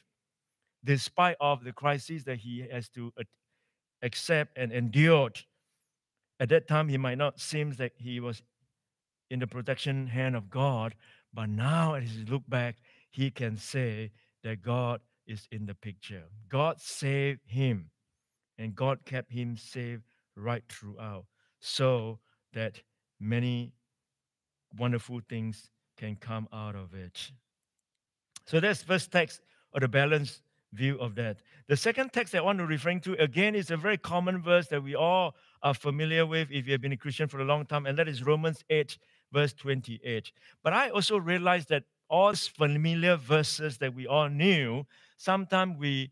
despite 0.84 1.38
of 1.42 1.64
the 1.64 1.74
crises 1.74 2.26
that 2.26 2.38
he 2.38 2.68
has 2.72 2.90
to 2.90 3.12
accept 4.04 4.56
and 4.58 4.72
endured. 4.72 5.40
At 6.40 6.50
that 6.50 6.68
time, 6.68 6.90
he 6.90 6.98
might 6.98 7.18
not 7.18 7.40
seem 7.40 7.72
that 7.74 7.94
he 7.98 8.20
was 8.20 8.42
in 9.32 9.40
the 9.40 9.48
protection 9.48 10.08
hand 10.08 10.36
of 10.36 10.50
God, 10.50 10.94
but 11.34 11.50
now 11.50 11.96
as 11.96 12.12
he 12.12 12.26
look 12.26 12.44
back, 12.48 12.76
he 13.10 13.32
can 13.32 13.58
say 13.58 14.12
that 14.44 14.62
God 14.62 15.02
is 15.26 15.48
in 15.52 15.66
the 15.66 15.74
picture. 15.74 16.24
God 16.50 16.80
saved 16.80 17.40
him, 17.46 17.90
and 18.58 18.76
God 18.76 19.06
kept 19.06 19.32
him 19.32 19.56
safe 19.58 20.02
right 20.36 20.64
throughout, 20.70 21.26
so 21.60 22.20
that 22.54 22.82
many 23.20 23.74
wonderful 24.78 25.22
things 25.30 25.70
can 25.98 26.16
come 26.16 26.48
out 26.52 26.76
of 26.76 26.94
it. 26.94 27.32
So 28.46 28.60
that's 28.60 28.84
first 28.84 29.12
text 29.12 29.42
or 29.74 29.80
the 29.80 29.88
balanced 29.88 30.42
view 30.74 30.98
of 31.00 31.16
that. 31.16 31.38
The 31.68 31.78
second 31.78 32.12
text 32.12 32.34
I 32.34 32.42
want 32.42 32.60
to 32.60 32.66
referring 32.66 33.02
to 33.02 33.14
again 33.22 33.56
is 33.56 33.72
a 33.72 33.78
very 33.78 33.98
common 33.98 34.42
verse 34.42 34.68
that 34.68 34.84
we 34.84 34.96
all 34.96 35.36
are 35.64 35.74
familiar 35.74 36.26
with 36.26 36.50
if 36.52 36.66
you 36.66 36.72
have 36.72 36.82
been 36.82 36.92
a 36.92 36.98
Christian 36.98 37.28
for 37.28 37.40
a 37.40 37.46
long 37.46 37.66
time, 37.66 37.86
and 37.86 37.98
that 37.98 38.08
is 38.08 38.24
Romans 38.24 38.64
8, 38.70 38.98
verse 39.32 39.54
28. 39.54 40.32
But 40.64 40.74
I 40.74 40.90
also 40.90 41.18
realized 41.18 41.70
that 41.70 41.84
all 42.10 42.34
familiar 42.34 43.16
verses 43.16 43.78
that 43.78 43.94
we 43.94 44.06
all 44.06 44.30
knew, 44.30 44.86
sometimes 45.18 45.78
we 45.78 46.12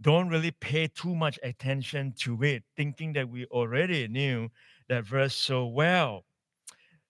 don't 0.00 0.28
really 0.28 0.50
pay 0.50 0.88
too 0.88 1.14
much 1.14 1.38
attention 1.42 2.12
to 2.18 2.42
it, 2.42 2.64
thinking 2.76 3.12
that 3.14 3.28
we 3.28 3.46
already 3.46 4.08
knew 4.08 4.50
that 4.88 5.04
verse 5.04 5.34
so 5.34 5.66
well. 5.66 6.24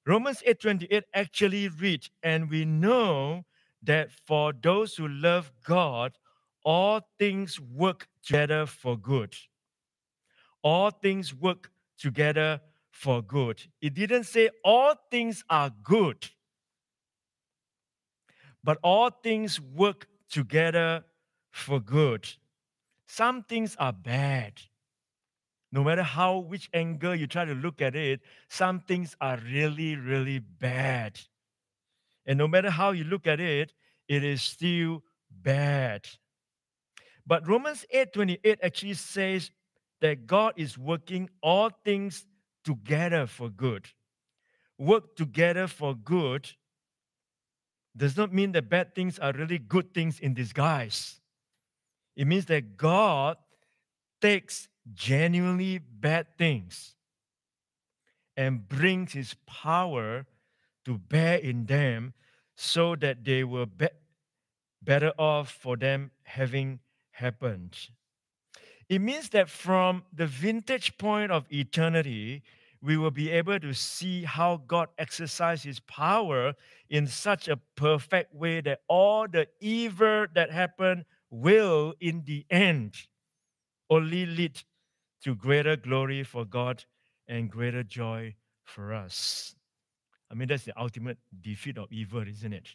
Romans 0.07 0.43
8:28 0.47 1.05
actually 1.15 1.69
reads, 1.69 2.11
and 2.23 2.51
we 2.51 2.65
know 2.65 3.45
that 3.83 4.11
for 4.27 4.53
those 4.53 4.95
who 4.95 5.09
love 5.09 5.53
God, 5.65 6.17
all 6.65 7.01
things 7.19 7.59
work 7.59 8.09
together 8.23 8.67
for 8.67 8.97
good. 8.97 9.35
All 10.63 10.91
things 10.91 11.35
work 11.35 11.71
together 11.99 12.61
for 12.93 13.23
good. 13.23 13.61
It 13.81 13.95
didn't 13.95 14.25
say 14.25 14.51
all 14.63 14.95
things 15.11 15.43
are 15.51 15.73
good, 15.83 16.31
but 18.63 18.79
all 18.83 19.11
things 19.11 19.61
work 19.61 20.07
together 20.31 21.03
for 21.51 21.81
good. 21.81 22.29
Some 23.07 23.43
things 23.43 23.75
are 23.81 23.93
bad. 23.93 24.53
No 25.73 25.83
matter 25.83 26.03
how, 26.03 26.39
which 26.39 26.69
angle 26.75 27.15
you 27.15 27.27
try 27.27 27.47
to 27.47 27.55
look 27.55 27.81
at 27.81 27.97
it, 27.97 28.21
some 28.49 28.79
things 28.81 29.17
are 29.21 29.39
really, 29.39 29.97
really 29.97 30.39
bad. 30.39 31.19
And 32.27 32.39
no 32.39 32.47
matter 32.47 32.71
how 32.71 32.93
you 32.93 33.05
look 33.05 33.27
at 33.27 33.41
it, 33.41 33.73
it 34.07 34.23
is 34.23 34.43
still 34.43 35.03
bad. 35.31 36.07
But 37.27 37.49
Romans 37.49 37.87
8:28 37.91 38.59
actually 38.63 38.95
says 38.95 39.51
that 40.01 40.27
God 40.27 40.53
is 40.57 40.77
working 40.77 41.31
all 41.41 41.71
things 41.85 42.27
together 42.65 43.27
for 43.27 43.49
good. 43.49 43.89
Work 44.79 45.17
together 45.17 45.67
for 45.67 45.95
good 45.95 46.51
does 47.97 48.17
not 48.17 48.33
mean 48.33 48.53
that 48.53 48.69
bad 48.71 48.95
things 48.95 49.19
are 49.19 49.33
really 49.33 49.59
good 49.59 49.93
things 49.93 50.19
in 50.19 50.35
disguise. 50.35 51.21
It 52.17 52.27
means 52.27 52.47
that 52.47 52.77
God 52.77 53.37
takes 54.21 54.69
genuinely 54.95 55.79
bad 55.79 56.27
things 56.39 56.95
and 58.37 58.67
brings 58.67 59.13
his 59.13 59.35
power 59.47 60.27
to 60.85 60.99
bear 60.99 61.37
in 61.37 61.67
them 61.67 62.15
so 62.57 62.97
that 62.97 63.25
they 63.25 63.45
were 63.45 63.67
be 63.67 63.89
better 64.83 65.13
off 65.19 65.51
for 65.51 65.77
them 65.77 66.11
having 66.25 66.81
happened. 67.13 67.77
It 68.93 69.01
means 69.01 69.31
that 69.31 69.49
from 69.49 70.05
the 70.13 70.27
vintage 70.27 70.99
point 70.99 71.33
of 71.33 71.47
eternity, 71.51 72.43
we 72.83 72.99
will 72.99 73.11
be 73.11 73.31
able 73.31 73.59
to 73.59 73.73
see 73.73 74.23
how 74.23 74.59
God 74.67 74.91
exercised 74.99 75.65
his 75.65 75.81
power 75.81 76.53
in 76.91 77.07
such 77.07 77.49
a 77.49 77.57
perfect 77.75 78.35
way 78.35 78.61
that 78.61 78.83
all 78.89 79.27
the 79.27 79.49
evil 79.61 80.27
that 80.35 80.51
happened 80.51 81.07
will, 81.31 81.95
in 82.03 82.25
the 82.27 82.45
end, 82.51 82.95
only 83.89 84.27
lead 84.27 84.63
to 85.25 85.37
greater 85.37 85.75
glory 85.75 86.23
for 86.23 86.45
God 86.45 86.85
and 87.27 87.51
greater 87.51 87.83
joy 87.83 88.35
for 88.63 88.93
us. 88.93 89.55
I 90.31 90.35
mean, 90.35 90.49
that's 90.49 90.65
the 90.65 90.79
ultimate 90.79 91.17
defeat 91.41 91.79
of 91.79 91.91
evil, 91.91 92.29
isn't 92.29 92.53
it? 92.53 92.69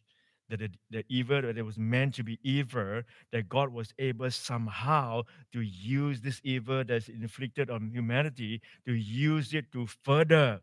That 0.49 0.59
the, 0.59 0.69
the 0.89 1.05
evil 1.09 1.41
that 1.41 1.65
was 1.65 1.77
meant 1.77 2.15
to 2.15 2.23
be 2.23 2.39
evil, 2.41 3.01
that 3.31 3.49
God 3.49 3.73
was 3.73 3.93
able 3.99 4.31
somehow 4.31 5.23
to 5.51 5.61
use 5.61 6.21
this 6.21 6.39
evil 6.43 6.83
that's 6.85 7.09
inflicted 7.09 7.69
on 7.69 7.91
humanity, 7.91 8.61
to 8.85 8.93
use 8.93 9.53
it 9.53 9.71
to 9.73 9.87
further 10.03 10.61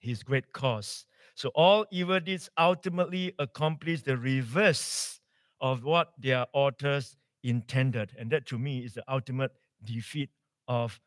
his 0.00 0.22
great 0.22 0.52
cause. 0.52 1.04
So 1.34 1.50
all 1.54 1.86
evil 1.90 2.20
deeds 2.20 2.48
ultimately 2.58 3.34
accomplish 3.38 4.02
the 4.02 4.16
reverse 4.16 5.20
of 5.60 5.84
what 5.84 6.12
their 6.18 6.46
authors 6.52 7.16
intended. 7.42 8.12
And 8.18 8.30
that 8.30 8.46
to 8.46 8.58
me 8.58 8.78
is 8.80 8.94
the 8.94 9.04
ultimate 9.08 9.52
defeat 9.84 10.30
of 10.66 10.98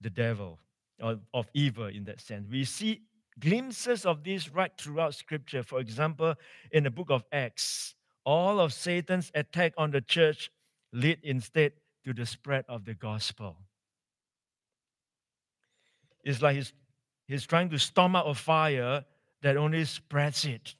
the 0.00 0.10
devil, 0.10 0.58
of, 1.00 1.20
of 1.32 1.46
evil 1.54 1.86
in 1.86 2.04
that 2.04 2.20
sense. 2.20 2.46
We 2.50 2.64
see 2.64 3.02
glimpses 3.38 4.04
of 4.04 4.24
this 4.24 4.48
right 4.50 4.72
throughout 4.78 5.14
Scripture. 5.14 5.62
For 5.62 5.80
example, 5.80 6.34
in 6.70 6.84
the 6.84 6.90
book 6.90 7.10
of 7.10 7.24
Acts, 7.32 7.94
all 8.24 8.60
of 8.60 8.72
Satan's 8.72 9.30
attack 9.34 9.72
on 9.76 9.90
the 9.90 10.00
church 10.00 10.50
lead 10.92 11.18
instead 11.22 11.72
to 12.04 12.12
the 12.12 12.26
spread 12.26 12.64
of 12.68 12.84
the 12.84 12.94
gospel. 12.94 13.56
It's 16.24 16.42
like 16.42 16.56
he's, 16.56 16.72
he's 17.26 17.46
trying 17.46 17.70
to 17.70 17.78
storm 17.78 18.14
out 18.14 18.28
a 18.28 18.34
fire 18.34 19.04
that 19.42 19.56
only 19.56 19.84
spreads 19.84 20.44
it. 20.44 20.74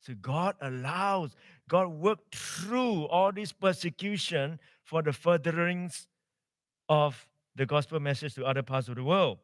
So 0.00 0.14
God 0.20 0.56
allows, 0.60 1.34
God 1.68 1.88
worked 1.88 2.34
through 2.34 3.06
all 3.06 3.32
this 3.32 3.52
persecution 3.52 4.58
for 4.82 5.02
the 5.02 5.12
furtherance 5.12 6.06
of 6.88 7.26
the 7.56 7.64
gospel 7.64 8.00
message 8.00 8.34
to 8.34 8.44
other 8.44 8.62
parts 8.62 8.88
of 8.88 8.96
the 8.96 9.04
world. 9.04 9.38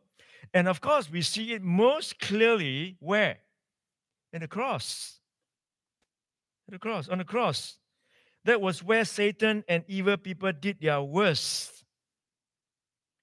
And 0.53 0.69
of 0.69 0.81
course, 0.81 1.11
we 1.11 1.23
see 1.23 1.53
it 1.53 1.63
most 1.63 2.19
clearly 2.19 2.97
where? 3.01 3.39
In 4.33 4.41
the 4.41 4.49
cross. 4.49 5.21
the 6.69 6.79
cross, 6.79 7.09
on 7.09 7.19
the 7.19 7.25
cross. 7.25 7.79
That 8.45 8.61
was 8.61 8.83
where 8.83 9.05
Satan 9.05 9.65
and 9.69 9.85
evil 9.87 10.17
people 10.17 10.53
did 10.53 10.81
their 10.81 11.03
worst. 11.03 11.85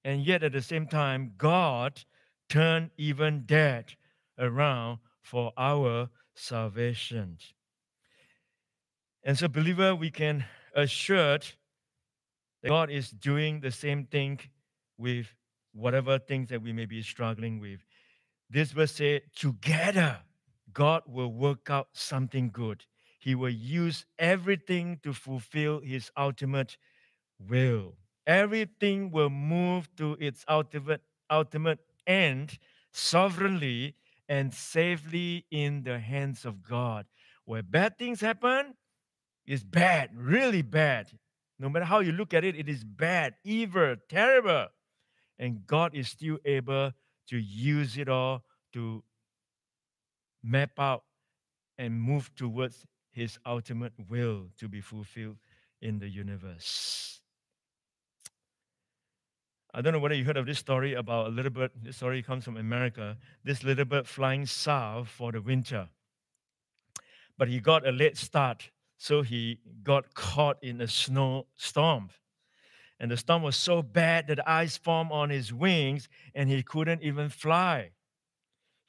And 0.04 0.26
yet, 0.26 0.44
at 0.44 0.52
the 0.52 0.62
same 0.62 0.88
time, 0.88 1.34
God 1.38 2.04
turned 2.50 2.92
even 2.98 3.44
that 3.48 3.96
around 4.38 5.00
for 5.22 5.52
our 5.58 6.10
salvation. 6.36 7.38
And 9.24 9.38
so, 9.38 9.48
believer, 9.48 9.96
we 9.96 10.12
can 10.12 10.46
assure 10.76 11.40
that 11.40 12.70
God 12.70 12.90
is 12.90 13.10
doing 13.10 13.60
the 13.60 13.72
same 13.72 14.06
thing 14.06 14.40
with 14.98 15.28
whatever 15.78 16.20
things 16.20 16.50
that 16.50 16.62
we 16.62 16.74
may 16.74 16.86
be 16.86 17.02
struggling 17.02 17.60
with. 17.60 17.80
This 18.50 18.72
verse 18.72 18.94
says, 18.94 19.22
together, 19.36 20.20
God 20.74 21.04
will 21.08 21.32
work 21.32 21.70
out 21.70 21.90
something 21.94 22.50
good. 22.52 22.86
He 23.20 23.36
will 23.36 23.50
use 23.50 24.06
everything 24.18 25.00
to 25.04 25.14
fulfill 25.14 25.82
his 25.82 26.12
ultimate 26.18 26.78
will. 27.40 27.96
Everything 28.26 29.12
will 29.12 29.30
move 29.30 29.90
to 29.98 30.18
its 30.20 30.44
ultimate, 30.50 31.02
ultimate 31.30 31.80
end 32.06 32.58
sovereignly 32.92 33.96
and 34.30 34.54
safely 34.54 35.46
in 35.52 35.84
the 35.84 36.00
hands 36.00 36.46
of 36.46 36.64
God. 36.64 37.06
Where 37.46 37.64
bad 37.64 37.98
things 37.98 38.20
happen, 38.22 38.74
is 39.46 39.64
bad, 39.64 40.10
really 40.14 40.62
bad. 40.62 41.10
No 41.58 41.70
matter 41.70 41.86
how 41.86 42.00
you 42.00 42.12
look 42.12 42.34
at 42.34 42.44
it, 42.44 42.56
it 42.56 42.68
is 42.68 42.84
bad, 42.84 43.36
evil, 43.44 43.96
terrible. 44.10 44.68
And 45.40 45.66
God 45.68 45.94
is 45.94 46.10
still 46.10 46.38
able 46.46 46.92
to 47.30 47.38
use 47.38 47.98
it 47.98 48.10
all 48.10 48.44
to 48.74 49.04
map 50.44 50.72
out 50.80 51.04
and 51.78 52.00
move 52.00 52.34
towards 52.36 52.86
his 53.12 53.38
ultimate 53.46 53.94
will 54.10 54.48
to 54.60 54.68
be 54.68 54.82
fulfilled 54.82 55.38
in 55.82 56.00
the 56.00 56.08
universe. 56.08 57.22
I 59.74 59.82
don't 59.82 59.94
know 59.94 60.00
whether 60.00 60.16
you 60.16 60.26
heard 60.26 60.38
of 60.38 60.46
this 60.46 60.58
story 60.58 60.94
about 60.94 61.28
a 61.28 61.30
little 61.30 61.52
bird. 61.52 61.72
This 61.84 61.98
story 61.98 62.24
comes 62.24 62.46
from 62.46 62.58
America. 62.58 63.18
This 63.44 63.64
little 63.64 63.86
bird 63.86 64.08
flying 64.08 64.46
south 64.46 65.08
for 65.08 65.32
the 65.32 65.42
winter. 65.42 65.90
But 67.38 67.48
he 67.48 67.60
got 67.60 67.88
a 67.88 67.92
late 67.92 68.18
start, 68.18 68.72
so 68.98 69.22
he 69.22 69.60
got 69.84 70.16
caught 70.16 70.58
in 70.64 70.82
a 70.82 70.88
snowstorm. 70.88 72.10
And 73.00 73.12
the 73.12 73.18
storm 73.18 73.44
was 73.44 73.56
so 73.56 73.82
bad 73.82 74.28
that 74.28 74.48
ice 74.48 74.78
formed 74.78 75.12
on 75.12 75.30
his 75.30 75.54
wings 75.54 76.10
and 76.34 76.50
he 76.50 76.64
couldn't 76.64 77.04
even 77.04 77.30
fly. 77.30 77.92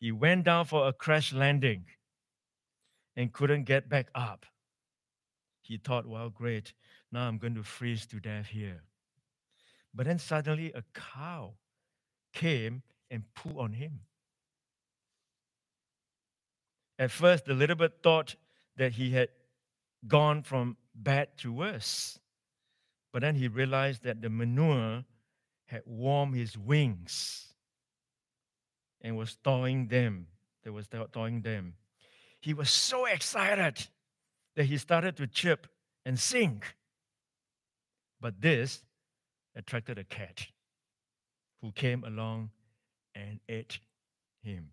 He 0.00 0.12
went 0.12 0.44
down 0.44 0.64
for 0.64 0.88
a 0.88 0.92
crash 0.92 1.32
landing 1.32 1.84
and 3.16 3.32
couldn't 3.32 3.64
get 3.64 3.88
back 3.88 4.08
up. 4.14 4.46
He 5.60 5.76
thought, 5.76 6.06
well, 6.06 6.30
great, 6.30 6.72
now 7.12 7.28
I'm 7.28 7.36
going 7.36 7.54
to 7.56 7.62
freeze 7.62 8.06
to 8.06 8.20
death 8.20 8.46
here. 8.46 8.82
But 9.94 10.06
then 10.06 10.18
suddenly 10.18 10.72
a 10.72 10.84
cow 10.94 11.54
came 12.32 12.82
and 13.10 13.24
pulled 13.34 13.58
on 13.58 13.72
him. 13.72 14.00
At 16.98 17.10
first, 17.10 17.44
the 17.44 17.54
little 17.54 17.76
bird 17.76 18.02
thought 18.02 18.36
that 18.76 18.92
he 18.92 19.10
had 19.10 19.28
gone 20.06 20.42
from 20.42 20.76
bad 20.94 21.36
to 21.38 21.52
worse. 21.52 22.18
But 23.12 23.22
then 23.22 23.34
he 23.34 23.48
realized 23.48 24.02
that 24.04 24.20
the 24.20 24.28
manure 24.28 25.04
had 25.66 25.82
warmed 25.86 26.34
his 26.34 26.56
wings 26.56 27.54
and 29.00 29.16
was 29.16 29.36
thawing 29.44 29.88
them. 29.88 30.26
That 30.64 30.72
was 30.72 30.86
thawing 30.86 31.42
them. 31.42 31.74
He 32.40 32.54
was 32.54 32.70
so 32.70 33.06
excited 33.06 33.86
that 34.56 34.64
he 34.64 34.76
started 34.76 35.16
to 35.16 35.26
chirp 35.26 35.66
and 36.04 36.18
sing. 36.18 36.62
But 38.20 38.40
this 38.40 38.82
attracted 39.54 39.98
a 39.98 40.04
cat 40.04 40.46
who 41.62 41.72
came 41.72 42.04
along 42.04 42.50
and 43.14 43.40
ate 43.48 43.78
him. 44.42 44.70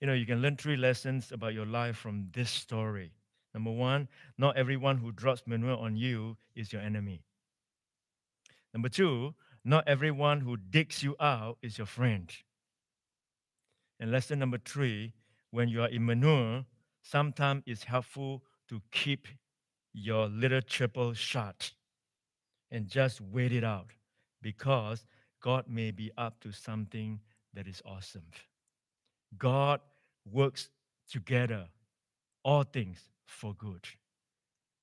You 0.00 0.06
know, 0.06 0.12
you 0.14 0.26
can 0.26 0.42
learn 0.42 0.56
three 0.56 0.76
lessons 0.76 1.32
about 1.32 1.54
your 1.54 1.66
life 1.66 1.96
from 1.96 2.28
this 2.32 2.50
story. 2.50 3.12
Number 3.52 3.70
one, 3.70 4.08
not 4.36 4.56
everyone 4.56 4.98
who 4.98 5.12
drops 5.12 5.42
manure 5.46 5.78
on 5.78 5.96
you 5.96 6.36
is 6.54 6.72
your 6.72 6.82
enemy. 6.82 7.22
Number 8.74 8.88
two, 8.88 9.34
not 9.64 9.88
everyone 9.88 10.40
who 10.40 10.56
digs 10.56 11.02
you 11.02 11.16
out 11.20 11.58
is 11.62 11.78
your 11.78 11.86
friend. 11.86 12.30
And 14.00 14.10
lesson 14.10 14.40
number 14.40 14.58
three, 14.58 15.14
when 15.52 15.68
you 15.68 15.80
are 15.82 15.88
in 15.88 16.04
manure, 16.04 16.64
sometimes 17.02 17.62
it's 17.66 17.84
helpful 17.84 18.42
to 18.68 18.82
keep 18.90 19.28
your 19.92 20.26
little 20.26 20.60
triple 20.60 21.14
shut 21.14 21.70
and 22.72 22.88
just 22.88 23.20
wait 23.20 23.52
it 23.52 23.62
out 23.62 23.92
because 24.42 25.06
God 25.40 25.66
may 25.68 25.92
be 25.92 26.10
up 26.18 26.40
to 26.40 26.50
something 26.50 27.20
that 27.54 27.68
is 27.68 27.80
awesome. 27.86 28.26
God 29.38 29.80
works 30.30 30.68
together, 31.08 31.68
all 32.42 32.64
things 32.64 32.98
for 33.26 33.54
good. 33.54 33.86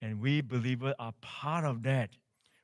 And 0.01 0.21
we 0.21 0.41
believers 0.41 0.95
are 0.97 1.13
part 1.21 1.65
of 1.65 1.83
that. 1.83 2.15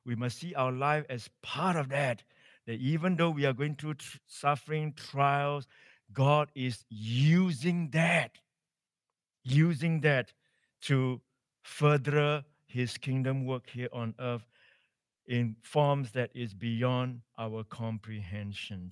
We 0.08 0.16
must 0.16 0.40
see 0.40 0.56
our 0.56 0.72
life 0.72 1.04
as 1.10 1.30
part 1.44 1.76
of 1.76 1.90
that. 1.90 2.24
That 2.66 2.80
even 2.80 3.18
though 3.18 3.30
we 3.30 3.46
are 3.46 3.54
going 3.54 3.76
through 3.76 3.96
tr- 3.96 4.18
suffering, 4.26 4.94
trials, 4.94 5.68
God 6.14 6.50
is 6.56 6.86
using 6.90 7.90
that, 7.92 8.32
using 9.44 10.00
that 10.02 10.32
to 10.84 11.22
further 11.64 12.46
his 12.66 12.98
kingdom 12.98 13.46
work 13.46 13.70
here 13.70 13.90
on 13.92 14.16
earth 14.20 14.46
in 15.28 15.58
forms 15.62 16.12
that 16.12 16.30
is 16.34 16.54
beyond 16.54 17.20
our 17.38 17.66
comprehension. 17.66 18.90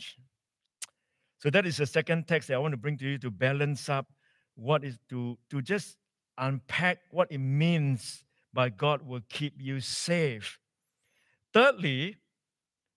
So 1.39 1.49
that 1.49 1.65
is 1.65 1.77
the 1.77 1.85
second 1.85 2.27
text 2.27 2.49
that 2.49 2.55
I 2.55 2.57
want 2.57 2.73
to 2.73 2.77
bring 2.77 2.97
to 2.97 3.05
you 3.05 3.17
to 3.19 3.31
balance 3.31 3.87
up 3.87 4.07
what 4.55 4.83
is 4.83 4.97
to, 5.09 5.37
to 5.49 5.61
just 5.61 5.95
unpack 6.37 6.99
what 7.11 7.31
it 7.31 7.37
means 7.37 8.25
by 8.53 8.69
God 8.69 9.07
will 9.07 9.21
keep 9.29 9.61
you 9.61 9.79
safe. 9.79 10.59
Thirdly, 11.55 12.17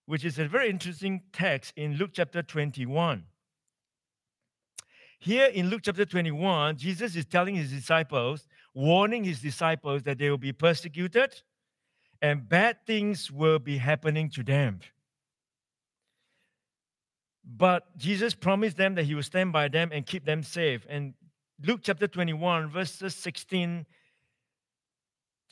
which 0.06 0.24
is 0.24 0.36
a 0.40 0.48
very 0.48 0.68
interesting 0.68 1.22
text 1.32 1.72
in 1.76 1.94
Luke 1.94 2.10
chapter 2.12 2.42
21. 2.42 3.22
Here 5.20 5.46
in 5.46 5.70
Luke 5.70 5.82
chapter 5.84 6.04
21, 6.04 6.76
Jesus 6.76 7.14
is 7.14 7.24
telling 7.24 7.54
his 7.54 7.70
disciples, 7.70 8.48
warning 8.74 9.22
his 9.22 9.40
disciples 9.40 10.02
that 10.02 10.18
they 10.18 10.28
will 10.28 10.38
be 10.38 10.52
persecuted 10.52 11.40
and 12.20 12.48
bad 12.48 12.78
things 12.84 13.30
will 13.30 13.60
be 13.60 13.78
happening 13.78 14.28
to 14.30 14.42
them. 14.42 14.80
But 17.44 17.96
Jesus 17.96 18.34
promised 18.34 18.76
them 18.76 18.96
that 18.96 19.04
he 19.04 19.14
will 19.14 19.22
stand 19.22 19.52
by 19.52 19.68
them 19.68 19.90
and 19.92 20.04
keep 20.04 20.24
them 20.24 20.42
safe. 20.42 20.84
And 20.88 21.14
Luke 21.64 21.82
chapter 21.84 22.08
21, 22.08 22.70
verses 22.70 23.14
16 23.14 23.86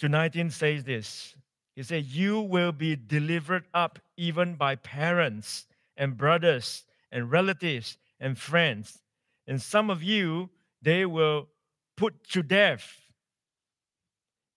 to 0.00 0.08
19 0.08 0.50
says 0.50 0.82
this. 0.82 1.36
He 1.76 1.84
said, 1.84 2.06
You 2.06 2.40
will 2.40 2.72
be 2.72 2.96
delivered 2.96 3.66
up 3.72 4.00
even 4.16 4.56
by 4.56 4.74
parents 4.74 5.66
and 5.96 6.16
brothers 6.16 6.84
and 7.12 7.30
relatives 7.30 7.96
and 8.18 8.36
friends 8.36 8.98
and 9.46 9.62
some 9.62 9.90
of 9.90 10.02
you, 10.02 10.50
they 10.82 11.06
will 11.06 11.48
put 11.96 12.28
to 12.30 12.42
death. 12.42 13.00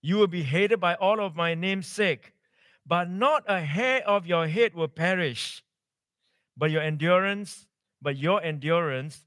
You 0.02 0.18
will 0.18 0.28
be 0.28 0.44
hated 0.44 0.80
by 0.80 0.96
all 0.96 1.20
of 1.20 1.36
my 1.36 1.54
name's 1.54 1.88
sake, 1.88 2.34
but 2.86 3.10
not 3.10 3.44
a 3.48 3.62
hair 3.62 4.08
of 4.08 4.26
your 4.26 4.48
head 4.48 4.74
will 4.74 4.88
perish. 4.88 5.64
But 6.58 6.72
your 6.72 6.82
endurance, 6.82 7.68
but 8.02 8.18
your 8.18 8.42
endurance, 8.42 9.26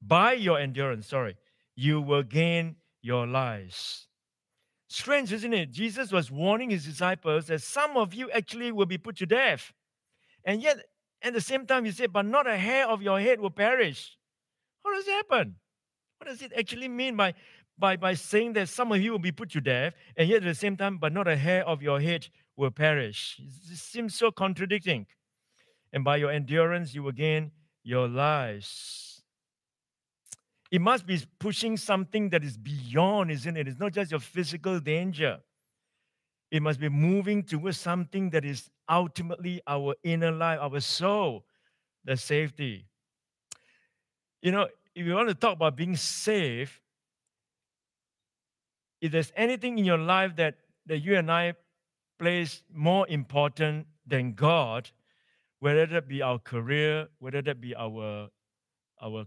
by 0.00 0.32
your 0.32 0.58
endurance, 0.58 1.06
sorry, 1.06 1.36
you 1.76 2.00
will 2.00 2.22
gain 2.22 2.76
your 3.02 3.26
lives. 3.26 4.07
Strange, 4.88 5.32
isn't 5.34 5.52
it? 5.52 5.70
Jesus 5.70 6.10
was 6.10 6.30
warning 6.30 6.70
his 6.70 6.84
disciples 6.86 7.46
that 7.46 7.62
some 7.62 7.96
of 7.96 8.14
you 8.14 8.30
actually 8.30 8.72
will 8.72 8.86
be 8.86 8.96
put 8.96 9.16
to 9.16 9.26
death. 9.26 9.72
And 10.44 10.62
yet, 10.62 10.78
at 11.20 11.34
the 11.34 11.42
same 11.42 11.66
time, 11.66 11.84
he 11.84 11.90
said, 11.90 12.12
But 12.12 12.24
not 12.24 12.46
a 12.46 12.56
hair 12.56 12.88
of 12.88 13.02
your 13.02 13.20
head 13.20 13.38
will 13.38 13.50
perish. 13.50 14.16
How 14.82 14.94
does 14.94 15.06
it 15.06 15.12
happen? 15.12 15.56
What 16.16 16.28
does 16.28 16.40
it 16.40 16.52
actually 16.56 16.88
mean 16.88 17.16
by, 17.16 17.34
by, 17.78 17.96
by 17.96 18.14
saying 18.14 18.54
that 18.54 18.70
some 18.70 18.90
of 18.90 19.00
you 19.00 19.12
will 19.12 19.18
be 19.18 19.32
put 19.32 19.50
to 19.50 19.60
death, 19.60 19.92
and 20.16 20.28
yet 20.28 20.38
at 20.38 20.44
the 20.44 20.54
same 20.54 20.76
time, 20.76 20.96
but 20.96 21.12
not 21.12 21.28
a 21.28 21.36
hair 21.36 21.66
of 21.66 21.82
your 21.82 22.00
head 22.00 22.28
will 22.56 22.70
perish? 22.70 23.38
It 23.70 23.76
seems 23.76 24.14
so 24.14 24.30
contradicting. 24.30 25.06
And 25.92 26.02
by 26.02 26.16
your 26.16 26.30
endurance, 26.30 26.94
you 26.94 27.02
will 27.02 27.12
gain 27.12 27.52
your 27.82 28.08
lives. 28.08 29.07
It 30.70 30.80
must 30.80 31.06
be 31.06 31.20
pushing 31.38 31.76
something 31.76 32.28
that 32.30 32.44
is 32.44 32.56
beyond, 32.56 33.30
isn't 33.30 33.56
it? 33.56 33.68
It's 33.68 33.80
not 33.80 33.92
just 33.92 34.10
your 34.10 34.20
physical 34.20 34.80
danger. 34.80 35.40
It 36.50 36.62
must 36.62 36.80
be 36.80 36.88
moving 36.88 37.42
towards 37.42 37.78
something 37.78 38.30
that 38.30 38.44
is 38.44 38.70
ultimately 38.88 39.60
our 39.66 39.94
inner 40.02 40.30
life, 40.30 40.58
our 40.60 40.80
soul, 40.80 41.44
the 42.04 42.16
safety. 42.16 42.86
You 44.42 44.52
know, 44.52 44.68
if 44.94 45.06
you 45.06 45.14
want 45.14 45.28
to 45.28 45.34
talk 45.34 45.54
about 45.54 45.76
being 45.76 45.96
safe, 45.96 46.80
if 49.00 49.12
there's 49.12 49.32
anything 49.36 49.78
in 49.78 49.84
your 49.84 49.98
life 49.98 50.36
that, 50.36 50.56
that 50.86 50.98
you 50.98 51.16
and 51.16 51.30
I 51.30 51.54
place 52.18 52.62
more 52.72 53.06
important 53.08 53.86
than 54.06 54.32
God, 54.32 54.90
whether 55.60 55.86
that 55.86 56.08
be 56.08 56.22
our 56.22 56.38
career, 56.38 57.08
whether 57.18 57.42
that 57.42 57.60
be 57.60 57.74
our, 57.74 58.28
our 59.00 59.26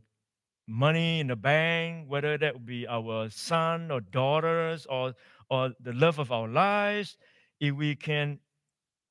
money 0.71 1.19
in 1.19 1.27
the 1.27 1.35
bank, 1.35 2.05
whether 2.07 2.37
that 2.37 2.65
be 2.65 2.87
our 2.87 3.29
son 3.29 3.91
or 3.91 4.01
daughters 4.01 4.85
or, 4.89 5.13
or 5.49 5.73
the 5.79 5.93
love 5.93 6.17
of 6.17 6.31
our 6.31 6.47
lives, 6.47 7.17
if 7.59 7.75
we 7.75 7.95
can 7.95 8.39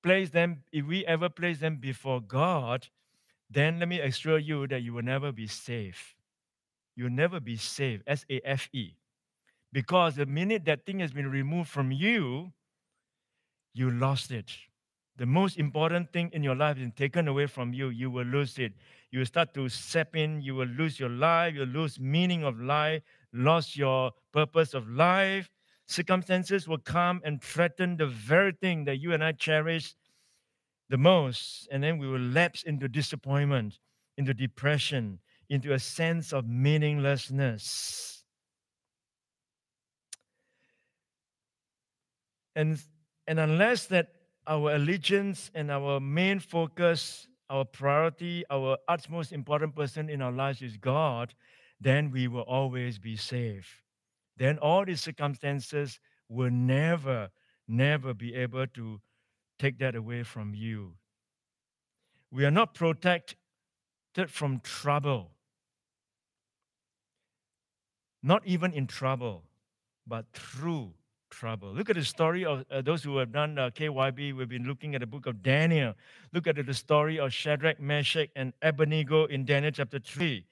place 0.02 0.30
them, 0.30 0.64
if 0.72 0.86
we 0.86 1.04
ever 1.06 1.28
place 1.28 1.58
them 1.60 1.76
before 1.76 2.20
God, 2.20 2.88
then 3.50 3.78
let 3.78 3.88
me 3.88 4.00
assure 4.00 4.38
you 4.38 4.66
that 4.68 4.82
you 4.82 4.92
will 4.92 5.02
never 5.02 5.32
be 5.32 5.46
safe. 5.46 6.14
You'll 6.96 7.10
never 7.10 7.40
be 7.40 7.56
safe, 7.56 8.00
S 8.06 8.24
A 8.30 8.40
F 8.44 8.68
E. 8.72 8.94
Because 9.72 10.16
the 10.16 10.26
minute 10.26 10.64
that 10.64 10.84
thing 10.84 11.00
has 11.00 11.12
been 11.12 11.30
removed 11.30 11.68
from 11.68 11.92
you, 11.92 12.52
you 13.72 13.90
lost 13.90 14.30
it. 14.32 14.50
The 15.16 15.26
most 15.26 15.58
important 15.58 16.12
thing 16.12 16.30
in 16.32 16.42
your 16.42 16.56
life 16.56 16.78
is 16.78 16.90
taken 16.96 17.28
away 17.28 17.46
from 17.46 17.72
you, 17.72 17.88
you 17.88 18.10
will 18.10 18.24
lose 18.24 18.58
it. 18.58 18.72
You 19.10 19.20
will 19.20 19.26
start 19.26 19.54
to 19.54 19.68
sap 19.68 20.14
in, 20.14 20.40
you 20.40 20.54
will 20.54 20.68
lose 20.68 21.00
your 21.00 21.08
life, 21.08 21.54
you'll 21.54 21.66
lose 21.66 21.98
meaning 21.98 22.44
of 22.44 22.60
life, 22.60 23.02
lost 23.32 23.76
your 23.76 24.12
purpose 24.32 24.72
of 24.74 24.88
life. 24.88 25.50
Circumstances 25.86 26.68
will 26.68 26.78
come 26.78 27.20
and 27.24 27.42
threaten 27.42 27.96
the 27.96 28.06
very 28.06 28.52
thing 28.52 28.84
that 28.84 28.98
you 28.98 29.12
and 29.12 29.24
I 29.24 29.32
cherish 29.32 29.94
the 30.88 30.98
most, 30.98 31.68
and 31.72 31.82
then 31.82 31.98
we 31.98 32.08
will 32.08 32.20
lapse 32.20 32.62
into 32.64 32.88
disappointment, 32.88 33.78
into 34.16 34.34
depression, 34.34 35.18
into 35.48 35.72
a 35.72 35.78
sense 35.78 36.32
of 36.32 36.46
meaninglessness. 36.46 38.24
And, 42.54 42.78
and 43.26 43.38
unless 43.38 43.86
that 43.86 44.08
our 44.46 44.74
allegiance 44.74 45.50
and 45.54 45.70
our 45.70 46.00
main 46.00 46.40
focus, 46.40 47.28
our 47.50 47.64
priority, 47.64 48.44
our 48.48 48.78
utmost 48.88 49.32
important 49.32 49.74
person 49.74 50.08
in 50.08 50.22
our 50.22 50.32
lives 50.32 50.62
is 50.62 50.76
God, 50.76 51.34
then 51.80 52.10
we 52.10 52.28
will 52.28 52.42
always 52.42 52.98
be 52.98 53.16
safe. 53.16 53.82
Then 54.36 54.58
all 54.58 54.84
these 54.84 55.00
circumstances 55.00 55.98
will 56.28 56.50
never, 56.50 57.30
never 57.66 58.14
be 58.14 58.34
able 58.34 58.66
to 58.68 59.00
take 59.58 59.78
that 59.80 59.94
away 59.94 60.22
from 60.22 60.54
you. 60.54 60.94
We 62.30 62.44
are 62.44 62.50
not 62.50 62.74
protected 62.74 63.36
from 64.28 64.60
trouble. 64.60 65.32
Not 68.22 68.46
even 68.46 68.72
in 68.72 68.86
trouble, 68.86 69.44
but 70.06 70.26
through 70.32 70.92
trouble. 71.30 71.72
Look 71.72 71.90
at 71.90 71.96
the 71.96 72.04
story 72.04 72.44
of 72.44 72.64
uh, 72.70 72.82
those 72.82 73.02
who 73.02 73.16
have 73.18 73.32
done 73.32 73.58
uh, 73.58 73.70
KYB. 73.70 74.36
We've 74.36 74.48
been 74.48 74.66
looking 74.66 74.94
at 74.94 75.00
the 75.00 75.06
book 75.06 75.26
of 75.26 75.42
Daniel. 75.42 75.94
Look 76.32 76.46
at 76.46 76.64
the 76.64 76.74
story 76.74 77.18
of 77.18 77.32
Shadrach, 77.32 77.80
Meshach, 77.80 78.30
and 78.36 78.52
Abednego 78.62 79.24
in 79.26 79.44
Daniel 79.44 79.72
chapter 79.72 79.98
3. 79.98 80.44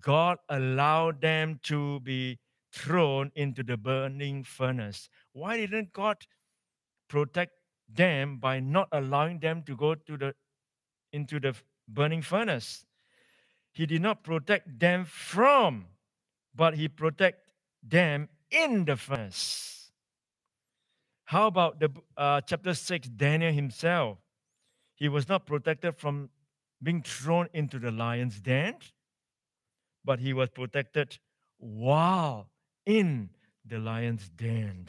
God 0.00 0.38
allowed 0.48 1.20
them 1.20 1.60
to 1.64 2.00
be 2.00 2.38
thrown 2.72 3.32
into 3.34 3.62
the 3.62 3.76
burning 3.76 4.44
furnace. 4.44 5.08
Why 5.32 5.56
didn't 5.56 5.92
God 5.92 6.18
protect 7.08 7.52
them 7.88 8.38
by 8.38 8.60
not 8.60 8.88
allowing 8.92 9.38
them 9.38 9.62
to 9.62 9.76
go 9.76 9.94
to 9.94 10.16
the 10.16 10.34
into 11.12 11.40
the 11.40 11.54
burning 11.88 12.22
furnace. 12.22 12.84
He 13.72 13.86
did 13.86 14.02
not 14.02 14.24
protect 14.24 14.78
them 14.78 15.04
from, 15.04 15.86
but 16.54 16.74
he 16.74 16.88
protect 16.88 17.40
them 17.82 18.28
in 18.50 18.84
the 18.84 18.96
furnace. 18.96 19.75
How 21.26 21.48
about 21.48 21.80
the 21.80 21.90
uh, 22.16 22.40
chapter 22.42 22.72
six? 22.72 23.08
Daniel 23.08 23.52
himself, 23.52 24.18
he 24.94 25.08
was 25.08 25.28
not 25.28 25.44
protected 25.44 25.96
from 25.96 26.30
being 26.80 27.02
thrown 27.02 27.48
into 27.52 27.80
the 27.80 27.90
lion's 27.90 28.40
den, 28.40 28.76
but 30.04 30.20
he 30.20 30.32
was 30.32 30.50
protected 30.50 31.18
while 31.58 32.48
in 32.84 33.30
the 33.64 33.78
lion's 33.78 34.28
den. 34.28 34.86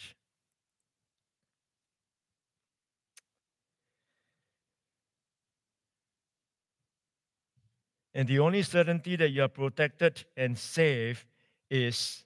And 8.13 8.28
the 8.28 8.39
only 8.39 8.62
certainty 8.62 9.15
that 9.15 9.30
you 9.30 9.41
are 9.41 9.47
protected 9.47 10.26
and 10.36 10.58
safe 10.58 11.26
is 11.69 12.26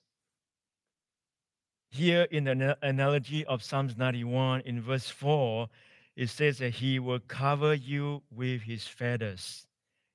here 1.92 2.24
in 2.32 2.46
the 2.46 2.78
analogy 2.82 3.46
of 3.46 3.62
Psalms 3.62 3.98
91 3.98 4.62
in 4.62 4.82
verse 4.82 5.10
4. 5.10 5.68
It 6.16 6.30
says 6.30 6.58
that 6.60 6.76
he 6.76 7.00
will 7.00 7.20
cover 7.20 7.74
you 7.74 8.24
with 8.32 8.62
his 8.62 8.88
feathers, 8.88 9.68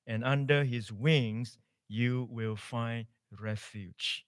and 0.05 0.23
under 0.23 0.63
his 0.63 0.91
wings 0.91 1.57
you 1.87 2.27
will 2.31 2.55
find 2.55 3.05
refuge. 3.39 4.25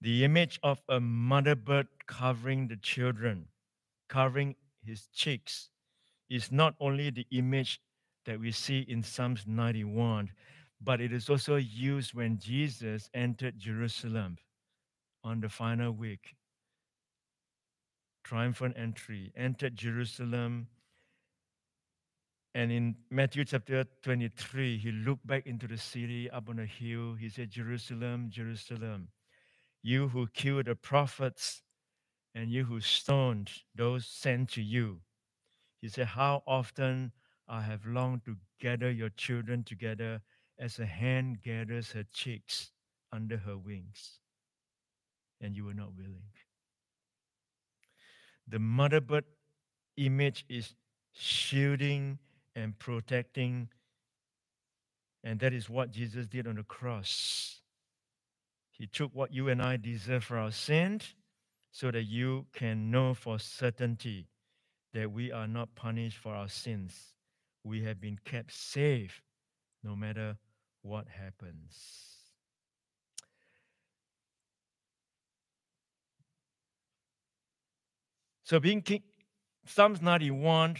The 0.00 0.24
image 0.24 0.58
of 0.62 0.82
a 0.88 1.00
mother 1.00 1.54
bird 1.54 1.88
covering 2.06 2.68
the 2.68 2.76
children, 2.76 3.46
covering 4.08 4.56
his 4.84 5.06
cheeks, 5.14 5.70
is 6.28 6.50
not 6.50 6.74
only 6.80 7.10
the 7.10 7.26
image 7.30 7.80
that 8.26 8.40
we 8.40 8.52
see 8.52 8.80
in 8.80 9.02
Psalms 9.02 9.44
91, 9.46 10.30
but 10.82 11.00
it 11.00 11.12
is 11.12 11.28
also 11.28 11.56
used 11.56 12.14
when 12.14 12.38
Jesus 12.38 13.08
entered 13.14 13.58
Jerusalem 13.58 14.38
on 15.22 15.40
the 15.40 15.48
final 15.48 15.92
week. 15.92 16.34
Triumphant 18.24 18.74
entry, 18.76 19.32
entered 19.36 19.76
Jerusalem. 19.76 20.68
And 22.54 22.72
in 22.72 22.96
Matthew 23.10 23.44
chapter 23.44 23.84
23, 24.02 24.78
he 24.78 24.92
looked 24.92 25.26
back 25.26 25.46
into 25.46 25.68
the 25.68 25.76
city 25.76 26.30
up 26.30 26.48
on 26.48 26.58
a 26.58 26.66
hill. 26.66 27.14
He 27.14 27.28
said, 27.28 27.50
Jerusalem, 27.50 28.30
Jerusalem, 28.30 29.08
you 29.82 30.08
who 30.08 30.26
killed 30.28 30.66
the 30.66 30.74
prophets 30.74 31.62
and 32.34 32.50
you 32.50 32.64
who 32.64 32.80
stoned 32.80 33.50
those 33.74 34.06
sent 34.06 34.50
to 34.50 34.62
you. 34.62 35.00
He 35.80 35.88
said, 35.88 36.06
How 36.06 36.42
often 36.46 37.12
I 37.46 37.62
have 37.62 37.86
longed 37.86 38.24
to 38.24 38.36
gather 38.60 38.90
your 38.90 39.10
children 39.10 39.64
together 39.64 40.22
as 40.58 40.78
a 40.78 40.86
hen 40.86 41.38
gathers 41.42 41.92
her 41.92 42.04
chicks 42.12 42.70
under 43.12 43.36
her 43.36 43.58
wings, 43.58 44.18
and 45.40 45.56
you 45.56 45.64
were 45.64 45.74
not 45.74 45.94
willing. 45.94 46.22
The 48.48 48.58
mother 48.58 49.00
bird 49.00 49.24
image 49.96 50.44
is 50.48 50.74
shielding 51.12 52.18
and 52.54 52.78
protecting, 52.78 53.68
and 55.22 55.40
that 55.40 55.52
is 55.52 55.70
what 55.70 55.90
Jesus 55.90 56.26
did 56.26 56.46
on 56.46 56.56
the 56.56 56.62
cross. 56.62 57.60
He 58.70 58.86
took 58.86 59.14
what 59.14 59.32
you 59.32 59.48
and 59.48 59.62
I 59.62 59.76
deserve 59.76 60.24
for 60.24 60.36
our 60.36 60.50
sins 60.50 61.14
so 61.70 61.90
that 61.90 62.04
you 62.04 62.46
can 62.52 62.90
know 62.90 63.14
for 63.14 63.38
certainty 63.38 64.26
that 64.92 65.10
we 65.10 65.32
are 65.32 65.48
not 65.48 65.74
punished 65.74 66.18
for 66.18 66.34
our 66.34 66.48
sins. 66.48 67.14
We 67.62 67.82
have 67.84 68.00
been 68.00 68.18
kept 68.24 68.52
safe 68.52 69.22
no 69.82 69.96
matter 69.96 70.36
what 70.82 71.08
happens. 71.08 72.23
So, 78.44 78.60
being 78.60 78.82
king, 78.82 79.02
Psalms 79.66 80.02
91, 80.02 80.76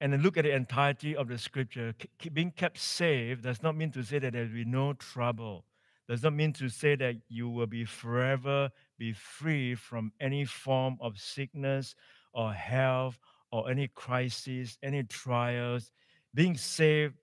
and 0.00 0.12
then 0.12 0.22
look 0.22 0.36
at 0.36 0.44
the 0.44 0.54
entirety 0.54 1.16
of 1.16 1.28
the 1.28 1.36
scripture, 1.36 1.94
being 2.32 2.52
kept 2.52 2.78
safe 2.78 3.42
does 3.42 3.62
not 3.62 3.76
mean 3.76 3.90
to 3.90 4.02
say 4.02 4.20
that 4.20 4.32
there 4.32 4.44
will 4.44 4.52
be 4.52 4.64
no 4.64 4.92
trouble. 4.92 5.64
Does 6.08 6.22
not 6.22 6.32
mean 6.32 6.52
to 6.54 6.68
say 6.68 6.94
that 6.96 7.16
you 7.28 7.50
will 7.50 7.66
be 7.66 7.84
forever 7.84 8.70
be 8.98 9.12
free 9.12 9.74
from 9.74 10.12
any 10.20 10.44
form 10.44 10.98
of 11.00 11.18
sickness 11.18 11.94
or 12.32 12.52
health 12.52 13.18
or 13.52 13.70
any 13.70 13.88
crisis, 13.88 14.76
any 14.82 15.04
trials. 15.04 15.92
Being 16.34 16.56
saved 16.56 17.14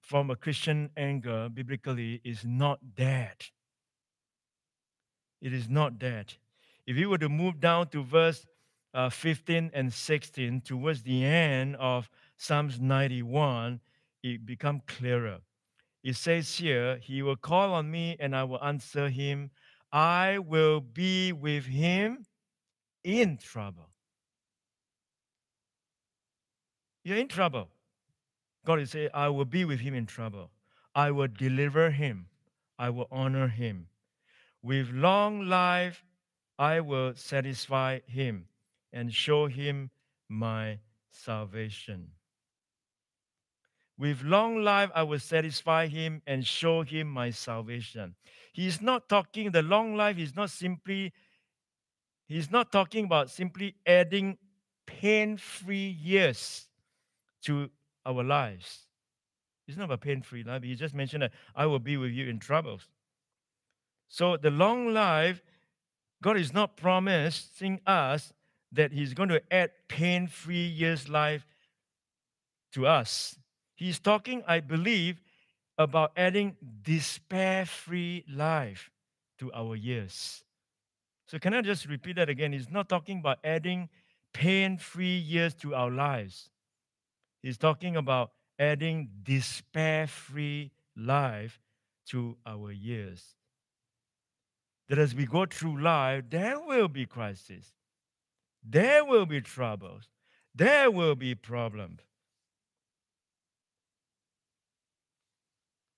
from 0.00 0.30
a 0.30 0.36
Christian 0.36 0.90
anger 0.96 1.48
biblically, 1.48 2.20
is 2.24 2.44
not 2.44 2.80
that. 2.96 3.50
It 5.40 5.52
is 5.52 5.68
not 5.68 6.00
that. 6.00 6.36
If 6.86 6.96
you 6.96 7.08
were 7.08 7.18
to 7.18 7.28
move 7.28 7.60
down 7.60 7.88
to 7.90 8.02
verse 8.02 8.44
uh, 8.94 9.08
15 9.08 9.70
and 9.72 9.92
16, 9.92 10.60
towards 10.62 11.02
the 11.02 11.24
end 11.24 11.76
of 11.76 12.10
Psalms 12.36 12.80
91, 12.80 13.80
it 14.22 14.44
becomes 14.44 14.82
clearer. 14.86 15.38
It 16.02 16.16
says 16.16 16.56
here, 16.56 16.98
He 16.98 17.22
will 17.22 17.36
call 17.36 17.72
on 17.72 17.90
me 17.90 18.16
and 18.18 18.34
I 18.36 18.44
will 18.44 18.62
answer 18.62 19.08
him. 19.08 19.50
I 19.92 20.38
will 20.38 20.80
be 20.80 21.32
with 21.32 21.66
him 21.66 22.26
in 23.04 23.38
trouble. 23.38 23.88
You're 27.04 27.18
in 27.18 27.28
trouble. 27.28 27.68
God 28.64 28.80
is 28.80 28.90
saying, 28.90 29.10
I 29.12 29.28
will 29.28 29.44
be 29.44 29.64
with 29.64 29.80
him 29.80 29.94
in 29.94 30.06
trouble. 30.06 30.50
I 30.94 31.10
will 31.10 31.28
deliver 31.28 31.90
him. 31.90 32.26
I 32.78 32.90
will 32.90 33.08
honor 33.10 33.48
him. 33.48 33.88
With 34.62 34.90
long 34.90 35.46
life, 35.46 36.04
I 36.58 36.80
will 36.80 37.14
satisfy 37.16 38.00
him 38.06 38.46
and 38.92 39.12
show 39.12 39.46
him 39.46 39.90
my 40.28 40.78
salvation. 41.10 42.08
With 43.98 44.22
long 44.22 44.62
life, 44.62 44.90
I 44.94 45.02
will 45.02 45.18
satisfy 45.18 45.86
him 45.86 46.22
and 46.26 46.46
show 46.46 46.82
him 46.82 47.08
my 47.08 47.30
salvation. 47.30 48.14
He's 48.52 48.80
not 48.80 49.08
talking, 49.08 49.50
the 49.52 49.62
long 49.62 49.94
life 49.96 50.18
is 50.18 50.34
not 50.34 50.50
simply, 50.50 51.12
he's 52.26 52.50
not 52.50 52.72
talking 52.72 53.04
about 53.04 53.30
simply 53.30 53.76
adding 53.86 54.38
pain 54.86 55.36
free 55.36 55.96
years 56.02 56.66
to 57.42 57.70
our 58.04 58.24
lives. 58.24 58.86
It's 59.68 59.76
not 59.76 59.84
about 59.84 60.00
pain 60.00 60.22
free 60.22 60.42
life. 60.42 60.62
He 60.62 60.74
just 60.74 60.94
mentioned 60.94 61.22
that 61.22 61.32
I 61.54 61.66
will 61.66 61.78
be 61.78 61.96
with 61.96 62.10
you 62.10 62.28
in 62.28 62.38
troubles. 62.38 62.88
So 64.08 64.36
the 64.36 64.50
long 64.50 64.92
life, 64.92 65.42
God 66.22 66.36
is 66.36 66.52
not 66.52 66.76
promising 66.76 67.80
us 67.86 68.32
that 68.72 68.92
He's 68.92 69.14
going 69.14 69.28
to 69.28 69.42
add 69.52 69.70
pain 69.88 70.26
free 70.26 70.66
years 70.66 71.08
life 71.08 71.46
to 72.72 72.86
us. 72.86 73.38
He's 73.74 73.98
talking, 73.98 74.42
I 74.46 74.60
believe, 74.60 75.20
about 75.78 76.12
adding 76.16 76.56
despair 76.82 77.66
free 77.66 78.24
life 78.32 78.90
to 79.38 79.52
our 79.52 79.76
years. 79.76 80.44
So, 81.26 81.38
can 81.38 81.54
I 81.54 81.62
just 81.62 81.86
repeat 81.86 82.16
that 82.16 82.28
again? 82.28 82.52
He's 82.52 82.70
not 82.70 82.88
talking 82.88 83.18
about 83.18 83.38
adding 83.42 83.88
pain 84.32 84.78
free 84.78 85.16
years 85.16 85.54
to 85.54 85.74
our 85.74 85.90
lives. 85.90 86.50
He's 87.42 87.58
talking 87.58 87.96
about 87.96 88.32
adding 88.58 89.10
despair 89.22 90.06
free 90.06 90.70
life 90.96 91.60
to 92.06 92.36
our 92.46 92.70
years. 92.70 93.36
That 94.88 94.98
as 94.98 95.14
we 95.14 95.26
go 95.26 95.46
through 95.46 95.80
life, 95.80 96.24
there 96.28 96.60
will 96.60 96.88
be 96.88 97.06
crises, 97.06 97.72
there 98.62 99.04
will 99.04 99.26
be 99.26 99.40
troubles, 99.40 100.08
there 100.54 100.90
will 100.90 101.14
be 101.14 101.34
problems. 101.34 102.00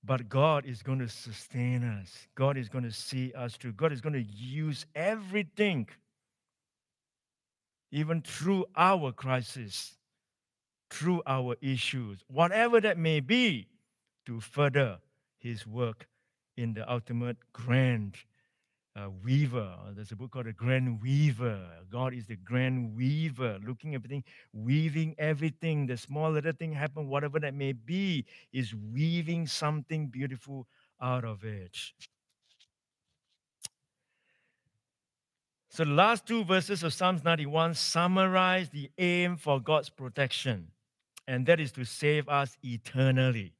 But 0.07 0.29
God 0.29 0.67
is 0.67 0.83
going 0.83 0.99
to 0.99 1.09
sustain 1.09 1.83
us. 1.83 2.29
God 2.35 2.59
is 2.59 2.69
going 2.69 2.85
to 2.85 2.93
see 2.93 3.33
us 3.33 3.57
through. 3.57 3.73
God 3.73 3.91
is 3.91 4.03
going 4.03 4.13
to 4.13 4.23
use 4.23 4.85
everything, 4.95 5.89
even 7.91 8.21
through 8.21 8.67
our 8.77 9.13
crisis, 9.13 9.97
through 10.91 11.23
our 11.27 11.57
issues, 11.63 12.21
whatever 12.29 12.83
that 12.83 12.99
may 12.99 13.21
be, 13.21 13.69
to 14.27 14.41
further 14.41 14.99
his 15.39 15.67
work 15.67 16.07
in 16.57 16.75
the 16.75 16.91
ultimate 16.91 17.39
grand 17.53 18.17
uh, 18.97 19.09
weaver. 19.25 19.75
There's 19.95 20.13
a 20.13 20.17
book 20.17 20.33
called 20.33 20.47
The 20.47 20.53
Grand 20.53 21.01
Weaver. 21.01 21.61
God 21.91 22.15
is 22.15 22.27
the 22.27 22.37
grand 22.37 22.97
weaver, 22.97 23.59
looking 23.67 23.95
everything, 23.95 24.25
weaving 24.53 25.15
everything. 25.19 25.87
The 25.87 25.97
small 25.97 26.31
little 26.31 26.53
thing 26.53 26.73
happen, 26.73 27.09
whatever 27.09 27.41
that 27.41 27.55
may 27.55 27.73
be, 27.73 28.25
is 28.53 28.75
weaving 28.75 29.47
something 29.47 30.07
beautiful 30.07 30.67
out 31.01 31.25
of 31.25 31.45
it. 31.45 31.77
So 35.71 35.85
the 35.85 35.91
last 35.91 36.25
two 36.27 36.45
verses 36.45 36.85
of 36.85 36.95
Psalms 36.95 37.25
91 37.25 37.75
summarize 37.75 38.69
the 38.71 38.91
aim 38.97 39.37
for 39.37 39.61
God's 39.61 39.91
protection 39.91 40.69
and 41.27 41.47
that 41.47 41.61
is 41.61 41.73
to 41.73 41.85
save 41.85 42.29
us 42.29 42.57
eternally. 42.63 43.55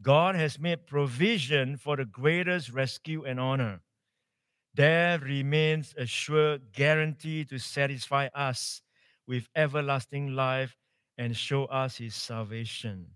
God 0.00 0.36
has 0.36 0.58
made 0.58 0.86
provision 0.86 1.76
for 1.76 1.96
the 1.96 2.04
greatest 2.04 2.70
rescue 2.70 3.24
and 3.24 3.40
honor. 3.40 3.80
There 4.78 5.18
remains 5.18 5.92
a 5.98 6.06
sure 6.06 6.58
guarantee 6.58 7.44
to 7.46 7.58
satisfy 7.58 8.28
us 8.32 8.80
with 9.26 9.48
everlasting 9.56 10.36
life 10.36 10.76
and 11.18 11.36
show 11.36 11.64
us 11.64 11.96
his 11.96 12.14
salvation. 12.14 13.08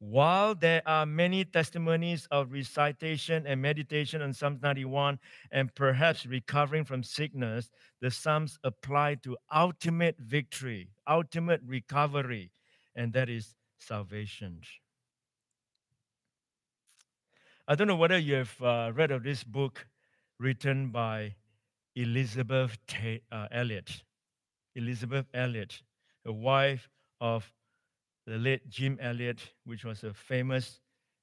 While 0.00 0.56
there 0.56 0.82
are 0.86 1.06
many 1.06 1.44
testimonies 1.44 2.26
of 2.32 2.50
recitation 2.50 3.46
and 3.46 3.62
meditation 3.62 4.22
on 4.22 4.32
Psalms 4.32 4.60
91 4.60 5.20
and 5.52 5.72
perhaps 5.76 6.26
recovering 6.26 6.84
from 6.84 7.04
sickness, 7.04 7.70
the 8.00 8.10
Psalms 8.10 8.58
apply 8.64 9.14
to 9.22 9.36
ultimate 9.54 10.18
victory, 10.18 10.88
ultimate 11.06 11.60
recovery, 11.64 12.50
and 12.96 13.12
that 13.12 13.28
is 13.28 13.54
salvation. 13.78 14.62
I 17.68 17.76
don't 17.76 17.86
know 17.86 17.94
whether 17.94 18.18
you 18.18 18.34
have 18.34 18.60
uh, 18.60 18.90
read 18.92 19.12
of 19.12 19.22
this 19.22 19.44
book 19.44 19.86
written 20.38 20.90
by 20.90 21.34
Elisabeth 21.96 22.78
T- 22.86 23.22
uh, 23.30 23.48
Elliot. 23.50 24.02
Elisabeth 24.74 25.26
Elliot, 25.32 25.82
a 26.26 26.32
wife 26.32 26.88
of 27.20 27.52
the 28.26 28.36
late 28.38 28.68
Jim 28.68 28.98
Elliot, 29.00 29.38
which 29.64 29.84
was 29.84 30.02
a 30.02 30.12
famous 30.12 30.80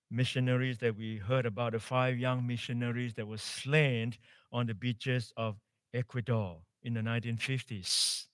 missionaries 0.09 0.77
that 0.79 0.95
we 0.95 1.17
heard 1.17 1.45
about, 1.45 1.73
the 1.73 1.79
five 1.79 2.17
young 2.17 2.45
missionaries 2.45 3.13
that 3.15 3.27
were 3.27 3.37
slain 3.37 4.13
on 4.51 4.67
the 4.67 4.73
beaches 4.73 5.33
of 5.35 5.57
Ecuador 5.93 6.57
in 6.83 6.93
the 6.93 7.01
1950s. 7.01 8.25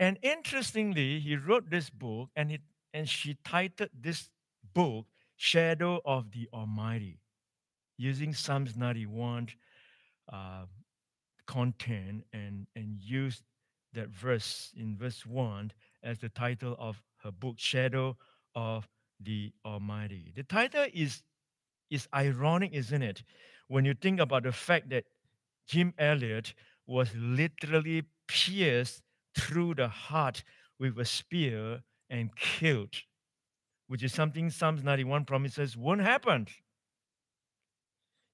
And 0.00 0.18
interestingly, 0.22 1.20
he 1.20 1.36
wrote 1.36 1.70
this 1.70 1.90
book 1.90 2.30
and, 2.36 2.52
it, 2.52 2.60
and 2.94 3.08
she 3.08 3.36
titled 3.44 3.90
this 3.98 4.28
book 4.74 5.06
Shadow 5.36 6.00
of 6.04 6.32
the 6.32 6.48
Almighty, 6.52 7.20
using 7.96 8.32
Psalms 8.32 8.76
91 8.76 9.48
uh, 9.48 9.52
Uh, 10.32 10.66
content 11.48 12.22
and, 12.32 12.66
and 12.76 13.00
used 13.00 13.42
that 13.94 14.08
verse 14.10 14.70
in 14.76 14.96
verse 14.96 15.26
1 15.26 15.72
as 16.04 16.18
the 16.18 16.28
title 16.28 16.76
of 16.78 17.02
her 17.24 17.32
book, 17.32 17.54
Shadow 17.58 18.16
of 18.54 18.86
the 19.18 19.52
Almighty. 19.64 20.32
The 20.36 20.44
title 20.44 20.86
is, 20.92 21.22
is 21.90 22.06
ironic, 22.14 22.72
isn't 22.74 23.02
it? 23.02 23.22
When 23.66 23.84
you 23.84 23.94
think 23.94 24.20
about 24.20 24.44
the 24.44 24.52
fact 24.52 24.90
that 24.90 25.04
Jim 25.66 25.94
Elliot 25.98 26.54
was 26.86 27.10
literally 27.16 28.04
pierced 28.28 29.02
through 29.36 29.74
the 29.74 29.88
heart 29.88 30.44
with 30.78 30.98
a 30.98 31.04
spear 31.04 31.80
and 32.10 32.34
killed, 32.36 32.94
which 33.88 34.02
is 34.02 34.12
something 34.12 34.50
Psalms 34.50 34.84
91 34.84 35.24
promises 35.24 35.76
won't 35.76 36.00
happen. 36.00 36.46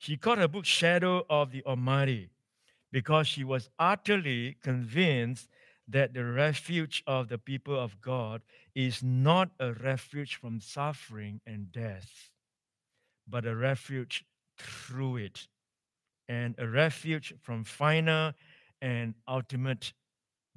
She 0.04 0.18
called 0.18 0.36
her 0.36 0.48
book 0.48 0.66
Shadow 0.66 1.24
of 1.30 1.50
the 1.50 1.64
Almighty 1.64 2.28
because 2.92 3.26
she 3.26 3.42
was 3.42 3.70
utterly 3.78 4.58
convinced 4.62 5.48
that 5.88 6.12
the 6.12 6.26
refuge 6.26 7.02
of 7.06 7.28
the 7.28 7.38
people 7.38 7.80
of 7.80 8.02
God 8.02 8.42
is 8.74 9.02
not 9.02 9.52
a 9.58 9.72
refuge 9.72 10.34
from 10.34 10.60
suffering 10.60 11.40
and 11.46 11.72
death, 11.72 12.28
but 13.26 13.46
a 13.46 13.56
refuge 13.56 14.26
through 14.58 15.16
it, 15.16 15.48
and 16.28 16.54
a 16.58 16.68
refuge 16.68 17.32
from 17.40 17.64
final 17.64 18.34
and 18.82 19.14
ultimate 19.26 19.94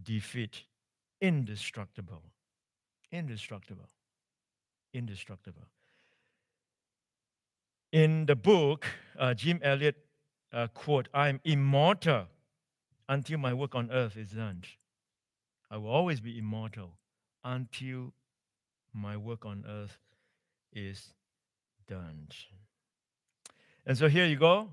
defeat. 0.04 0.64
Indestructible. 1.22 2.22
Indestructible. 3.14 3.88
Indestructible. 4.94 5.70
In 7.92 8.26
the 8.26 8.36
book, 8.36 8.86
uh, 9.18 9.34
Jim 9.34 9.62
Elliot 9.64 9.96
uh, 10.52 10.68
quote, 10.68 11.08
I 11.14 11.30
am 11.30 11.40
immortal 11.46 12.26
until 13.08 13.38
my 13.38 13.54
work 13.54 13.76
on 13.76 13.90
earth 13.92 14.18
is 14.18 14.32
done. 14.32 14.64
I 15.72 15.78
will 15.78 15.90
always 15.90 16.20
be 16.20 16.38
immortal 16.38 16.98
until 17.46 18.14
my 18.94 19.16
work 19.16 19.46
on 19.46 19.64
earth 19.68 19.98
is 20.74 21.14
done. 21.88 22.28
And 23.86 23.98
so 23.98 24.10
here 24.10 24.26
you 24.26 24.36
go. 24.36 24.70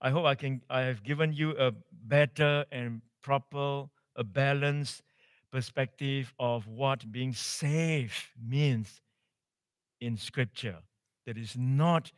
I 0.00 0.10
hope 0.10 0.24
I 0.24 0.34
can 0.34 0.60
I 0.68 0.80
have 0.82 1.04
given 1.04 1.32
you 1.32 1.56
a 1.56 1.72
better 1.92 2.64
and 2.72 3.00
proper, 3.22 3.84
a 4.16 4.24
balanced 4.24 5.02
perspective 5.52 6.34
of 6.38 6.66
what 6.66 7.12
being 7.12 7.32
saved 7.32 8.14
means 8.40 9.00
in 10.00 10.16
scripture. 10.16 10.78
That 11.26 11.38
is 11.38 11.56
not 11.56 12.12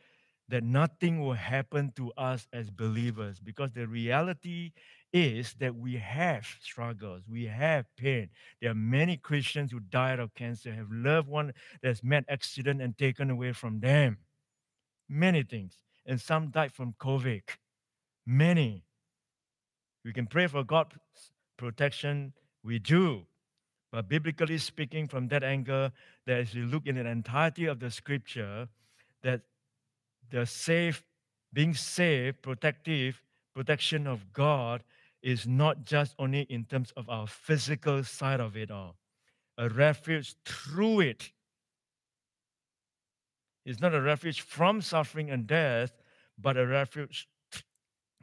that 0.49 0.63
nothing 0.63 1.21
will 1.21 1.33
happen 1.33 1.93
to 1.95 2.11
us 2.17 2.47
as 2.51 2.69
believers 2.69 3.39
because 3.39 3.71
the 3.71 3.87
reality 3.87 4.71
is 5.13 5.55
that 5.59 5.75
we 5.75 5.95
have 5.97 6.45
struggles, 6.61 7.23
we 7.27 7.45
have 7.45 7.85
pain. 7.97 8.29
There 8.61 8.71
are 8.71 8.75
many 8.75 9.17
Christians 9.17 9.71
who 9.71 9.79
died 9.79 10.19
of 10.19 10.33
cancer, 10.35 10.73
have 10.73 10.91
loved 10.91 11.27
one 11.27 11.53
that's 11.81 12.03
met 12.03 12.25
accident 12.29 12.81
and 12.81 12.97
taken 12.97 13.29
away 13.29 13.53
from 13.53 13.79
them. 13.79 14.17
Many 15.07 15.43
things. 15.43 15.73
And 16.05 16.19
some 16.19 16.49
died 16.49 16.71
from 16.71 16.93
COVID. 16.99 17.41
Many. 18.25 18.83
We 20.05 20.13
can 20.13 20.27
pray 20.27 20.47
for 20.47 20.63
God's 20.63 20.95
protection. 21.57 22.33
We 22.63 22.79
do. 22.79 23.25
But 23.91 24.07
biblically 24.07 24.59
speaking, 24.59 25.07
from 25.07 25.27
that 25.29 25.43
angle, 25.43 25.91
that 26.27 26.39
as 26.39 26.53
we 26.53 26.61
look 26.61 26.85
in 26.85 26.95
the 26.95 27.07
entirety 27.07 27.65
of 27.65 27.79
the 27.79 27.89
scripture, 27.89 28.67
that 29.23 29.41
the 30.29 30.45
safe, 30.45 31.03
being 31.53 31.73
safe, 31.73 32.41
protective, 32.41 33.21
protection 33.55 34.07
of 34.07 34.31
God 34.31 34.83
is 35.21 35.45
not 35.47 35.83
just 35.85 36.15
only 36.17 36.41
in 36.43 36.65
terms 36.65 36.93
of 36.95 37.09
our 37.09 37.27
physical 37.27 38.03
side 38.03 38.39
of 38.39 38.55
it 38.55 38.71
all, 38.71 38.95
a 39.57 39.69
refuge 39.69 40.35
through 40.45 41.01
it. 41.01 41.31
It's 43.65 43.81
not 43.81 43.93
a 43.93 44.01
refuge 44.01 44.41
from 44.41 44.81
suffering 44.81 45.29
and 45.29 45.45
death, 45.45 45.91
but 46.37 46.57
a 46.57 46.65
refuge 46.65 47.27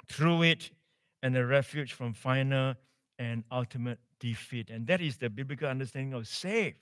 through 0.08 0.42
it 0.42 0.70
and 1.22 1.36
a 1.36 1.44
refuge 1.44 1.92
from 1.92 2.14
final 2.14 2.74
and 3.18 3.44
ultimate 3.50 3.98
defeat. 4.20 4.70
And 4.70 4.86
that 4.86 5.00
is 5.00 5.18
the 5.18 5.28
biblical 5.28 5.68
understanding 5.68 6.14
of 6.14 6.26
safe. 6.26 6.74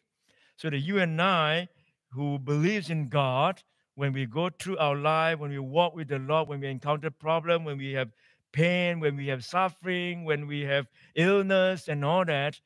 So 0.57 0.71
that 0.71 0.79
you 0.79 0.99
and 0.99 1.21
I, 1.21 1.69
who 2.11 2.39
believes 2.39 2.91
in 2.91 3.09
God, 3.09 3.63
when 3.95 4.13
we 4.13 4.27
go 4.27 4.51
through 4.51 4.77
our 4.79 4.97
life, 4.97 5.39
when 5.39 5.51
we 5.51 5.59
walk 5.59 5.95
with 5.95 6.09
the 6.09 6.19
Lord, 6.19 6.49
when 6.49 6.61
we 6.61 6.69
encounter 6.69 7.11
problem, 7.11 7.65
when 7.65 7.79
we 7.79 7.93
have 7.93 8.11
pain, 8.53 9.01
when 9.01 9.17
we 9.17 9.29
have 9.29 9.45
suffering, 9.45 10.25
when 10.25 10.47
we 10.47 10.63
have 10.63 10.87
illness 11.15 11.89
and 11.89 12.05
all 12.05 12.25
that, 12.25 12.61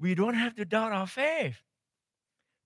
we 0.00 0.14
don't 0.14 0.34
have 0.34 0.54
to 0.56 0.64
doubt 0.64 0.92
our 0.92 1.06
faith. 1.06 1.62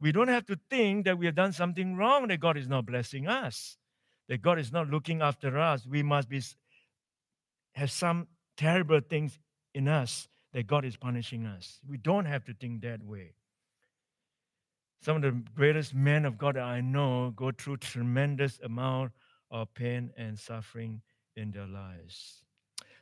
We 0.00 0.10
don't 0.10 0.28
have 0.28 0.46
to 0.46 0.58
think 0.68 1.04
that 1.04 1.18
we 1.18 1.26
have 1.26 1.36
done 1.36 1.52
something 1.52 1.96
wrong, 1.96 2.28
that 2.28 2.40
God 2.40 2.56
is 2.56 2.68
not 2.68 2.86
blessing 2.86 3.28
us, 3.28 3.76
that 4.28 4.42
God 4.42 4.58
is 4.58 4.72
not 4.72 4.88
looking 4.88 5.22
after 5.22 5.58
us. 5.58 5.86
We 5.86 6.02
must 6.02 6.28
be 6.28 6.42
have 7.74 7.90
some 7.90 8.26
terrible 8.56 9.00
things 9.00 9.38
in 9.74 9.88
us 9.88 10.28
that 10.52 10.66
God 10.66 10.84
is 10.84 10.96
punishing 10.96 11.46
us. 11.46 11.80
We 11.88 11.96
don't 11.96 12.26
have 12.26 12.44
to 12.46 12.54
think 12.54 12.82
that 12.82 13.02
way. 13.02 13.34
Some 15.02 15.16
of 15.16 15.22
the 15.22 15.42
greatest 15.56 15.94
men 15.94 16.24
of 16.24 16.38
God 16.38 16.54
that 16.54 16.62
I 16.62 16.80
know 16.80 17.32
go 17.34 17.50
through 17.50 17.78
tremendous 17.78 18.60
amount 18.62 19.10
of 19.50 19.74
pain 19.74 20.12
and 20.16 20.38
suffering 20.38 21.02
in 21.34 21.50
their 21.50 21.66
lives. 21.66 22.44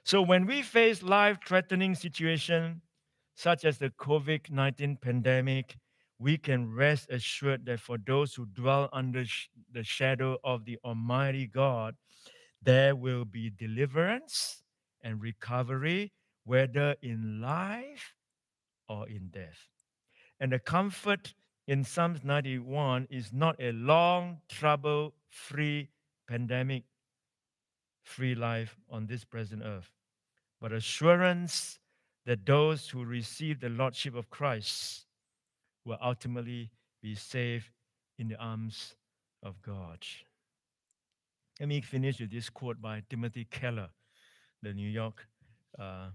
So 0.02 0.22
when 0.22 0.46
we 0.46 0.62
face 0.62 1.02
life-threatening 1.02 1.94
situation 1.94 2.80
such 3.34 3.66
as 3.66 3.76
the 3.76 3.90
COVID-19 3.90 4.98
pandemic, 5.02 5.76
we 6.18 6.38
can 6.38 6.74
rest 6.74 7.10
assured 7.10 7.66
that 7.66 7.80
for 7.80 7.98
those 7.98 8.34
who 8.34 8.46
dwell 8.46 8.88
under 8.94 9.24
the 9.70 9.84
shadow 9.84 10.38
of 10.42 10.64
the 10.64 10.78
Almighty 10.82 11.46
God, 11.46 11.96
there 12.62 12.96
will 12.96 13.26
be 13.26 13.50
deliverance 13.50 14.62
and 15.02 15.20
recovery, 15.20 16.12
whether 16.44 16.96
in 17.02 17.42
life 17.42 18.14
or 18.88 19.06
in 19.06 19.28
death. 19.28 19.68
And 20.40 20.52
the 20.52 20.58
comfort 20.58 21.34
in 21.70 21.84
Psalms 21.84 22.24
91 22.24 23.06
is 23.10 23.32
not 23.32 23.54
a 23.60 23.70
long, 23.70 24.40
trouble 24.48 25.14
free 25.28 25.88
pandemic 26.28 26.82
free 28.02 28.34
life 28.34 28.76
on 28.90 29.06
this 29.06 29.22
present 29.22 29.62
earth, 29.64 29.88
but 30.60 30.72
assurance 30.72 31.78
that 32.26 32.44
those 32.44 32.88
who 32.88 33.04
receive 33.04 33.60
the 33.60 33.68
Lordship 33.68 34.16
of 34.16 34.28
Christ 34.30 35.04
will 35.84 35.98
ultimately 36.02 36.72
be 37.04 37.14
saved 37.14 37.70
in 38.18 38.26
the 38.26 38.36
arms 38.38 38.96
of 39.44 39.62
God. 39.62 40.04
Let 41.60 41.68
me 41.68 41.82
finish 41.82 42.18
with 42.18 42.32
this 42.32 42.50
quote 42.50 42.82
by 42.82 43.04
Timothy 43.08 43.46
Keller, 43.48 43.90
the 44.60 44.74
New 44.74 44.90
York 44.90 45.24
uh, 45.78 46.08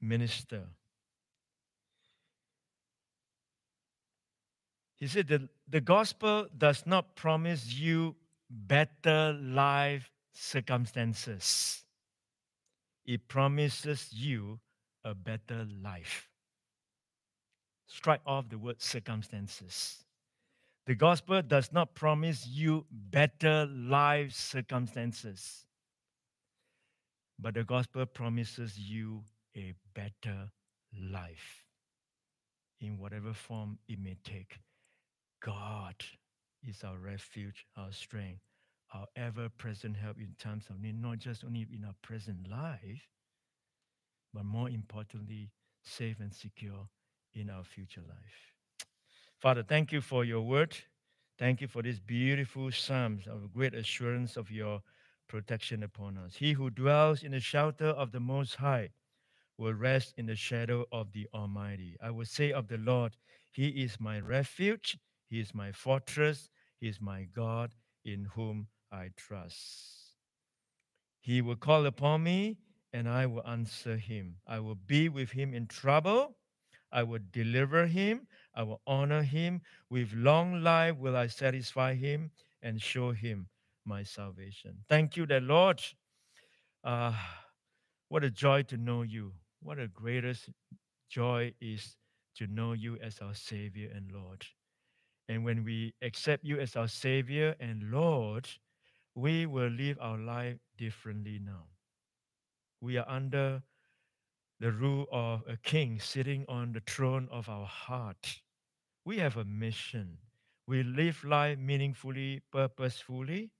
minister. 0.00 0.62
He 4.98 5.06
said 5.06 5.28
that 5.28 5.42
the 5.68 5.80
gospel 5.80 6.48
does 6.56 6.84
not 6.84 7.14
promise 7.14 7.72
you 7.72 8.16
better 8.50 9.32
life 9.40 10.10
circumstances, 10.32 11.84
it 13.04 13.26
promises 13.28 14.12
you 14.12 14.60
a 15.04 15.14
better 15.14 15.66
life. 15.82 16.28
Strike 17.86 18.20
off 18.26 18.48
the 18.48 18.58
word 18.58 18.82
circumstances. 18.82 20.04
The 20.86 20.94
gospel 20.94 21.42
does 21.42 21.72
not 21.72 21.94
promise 21.94 22.46
you 22.46 22.86
better 22.90 23.66
life 23.66 24.32
circumstances, 24.32 25.64
but 27.38 27.54
the 27.54 27.64
gospel 27.64 28.06
promises 28.06 28.78
you 28.78 29.22
a 29.56 29.74
better 29.94 30.50
life 30.92 31.64
in 32.80 32.98
whatever 32.98 33.32
form 33.32 33.78
it 33.88 33.98
may 33.98 34.16
take. 34.24 34.58
God 35.40 35.94
is 36.66 36.82
our 36.84 36.98
refuge, 36.98 37.66
our 37.76 37.92
strength, 37.92 38.40
our 38.94 39.06
ever 39.16 39.48
present 39.48 39.96
help 39.96 40.18
in 40.18 40.34
times 40.38 40.64
of 40.70 40.80
need, 40.80 41.00
not 41.00 41.18
just 41.18 41.44
only 41.44 41.66
in 41.72 41.84
our 41.84 41.94
present 42.02 42.48
life, 42.50 43.08
but 44.34 44.44
more 44.44 44.68
importantly, 44.68 45.50
safe 45.84 46.20
and 46.20 46.32
secure 46.32 46.88
in 47.34 47.50
our 47.50 47.64
future 47.64 48.02
life. 48.08 48.52
Father, 49.38 49.62
thank 49.62 49.92
you 49.92 50.00
for 50.00 50.24
your 50.24 50.40
word. 50.40 50.76
Thank 51.38 51.60
you 51.60 51.68
for 51.68 51.82
these 51.82 52.00
beautiful 52.00 52.72
psalms 52.72 53.28
of 53.28 53.52
great 53.52 53.74
assurance 53.74 54.36
of 54.36 54.50
your 54.50 54.82
protection 55.28 55.84
upon 55.84 56.18
us. 56.18 56.34
He 56.34 56.54
who 56.54 56.70
dwells 56.70 57.22
in 57.22 57.32
the 57.32 57.40
shelter 57.40 57.86
of 57.86 58.10
the 58.10 58.20
Most 58.20 58.56
High 58.56 58.90
will 59.56 59.74
rest 59.74 60.14
in 60.16 60.26
the 60.26 60.34
shadow 60.34 60.86
of 60.90 61.12
the 61.12 61.28
Almighty. 61.32 61.96
I 62.02 62.10
will 62.10 62.24
say 62.24 62.50
of 62.52 62.66
the 62.68 62.78
Lord, 62.78 63.16
He 63.52 63.68
is 63.68 64.00
my 64.00 64.18
refuge, 64.18 64.98
He 65.28 65.40
is 65.40 65.54
my 65.54 65.72
fortress, 65.72 66.50
He 66.80 66.88
is 66.88 67.00
my 67.00 67.24
God 67.34 67.74
in 68.04 68.26
whom 68.34 68.68
I 68.90 69.10
trust. 69.16 70.14
He 71.20 71.42
will 71.42 71.56
call 71.56 71.86
upon 71.86 72.22
me, 72.22 72.58
and 72.92 73.08
I 73.08 73.26
will 73.26 73.46
answer 73.46 73.96
him. 73.96 74.36
I 74.46 74.60
will 74.60 74.74
be 74.74 75.08
with 75.08 75.30
him 75.30 75.52
in 75.52 75.66
trouble. 75.66 76.36
I 76.90 77.02
will 77.02 77.20
deliver 77.32 77.86
him. 77.86 78.26
I 78.54 78.62
will 78.62 78.80
honor 78.86 79.22
him. 79.22 79.60
With 79.90 80.12
long 80.14 80.62
life 80.62 80.96
will 80.96 81.16
I 81.16 81.26
satisfy 81.26 81.94
him 81.94 82.30
and 82.62 82.80
show 82.80 83.12
him 83.12 83.48
my 83.84 84.02
salvation. 84.02 84.78
Thank 84.88 85.16
you, 85.16 85.26
that 85.26 85.42
Lord. 85.42 85.82
Uh, 86.82 87.12
what 88.08 88.24
a 88.24 88.30
joy 88.30 88.62
to 88.62 88.76
know 88.76 89.02
you. 89.02 89.32
What 89.60 89.78
a 89.78 89.88
greatest 89.88 90.48
joy 91.10 91.52
is 91.60 91.96
to 92.36 92.46
know 92.46 92.72
you 92.72 92.96
as 93.02 93.18
our 93.18 93.34
Savior 93.34 93.90
and 93.94 94.10
Lord. 94.10 94.46
And 95.28 95.44
when 95.44 95.64
we 95.64 95.94
accept 96.00 96.44
you 96.44 96.58
as 96.58 96.74
our 96.74 96.88
Savior 96.88 97.54
and 97.60 97.90
Lord, 97.90 98.48
we 99.14 99.46
will 99.46 99.68
live 99.68 99.98
our 100.00 100.18
life 100.18 100.56
differently 100.76 101.38
now. 101.42 101.66
We 102.80 102.96
are 102.96 103.08
under 103.08 103.62
the 104.60 104.72
rule 104.72 105.06
of 105.12 105.42
a 105.48 105.56
king 105.56 106.00
sitting 106.00 106.44
on 106.48 106.72
the 106.72 106.80
throne 106.80 107.28
of 107.30 107.48
our 107.48 107.66
heart. 107.66 108.40
We 109.04 109.18
have 109.18 109.36
a 109.36 109.44
mission. 109.44 110.18
We 110.66 110.82
live 110.82 111.24
life 111.24 111.58
meaningfully, 111.58 112.42
purposefully, 112.52 113.50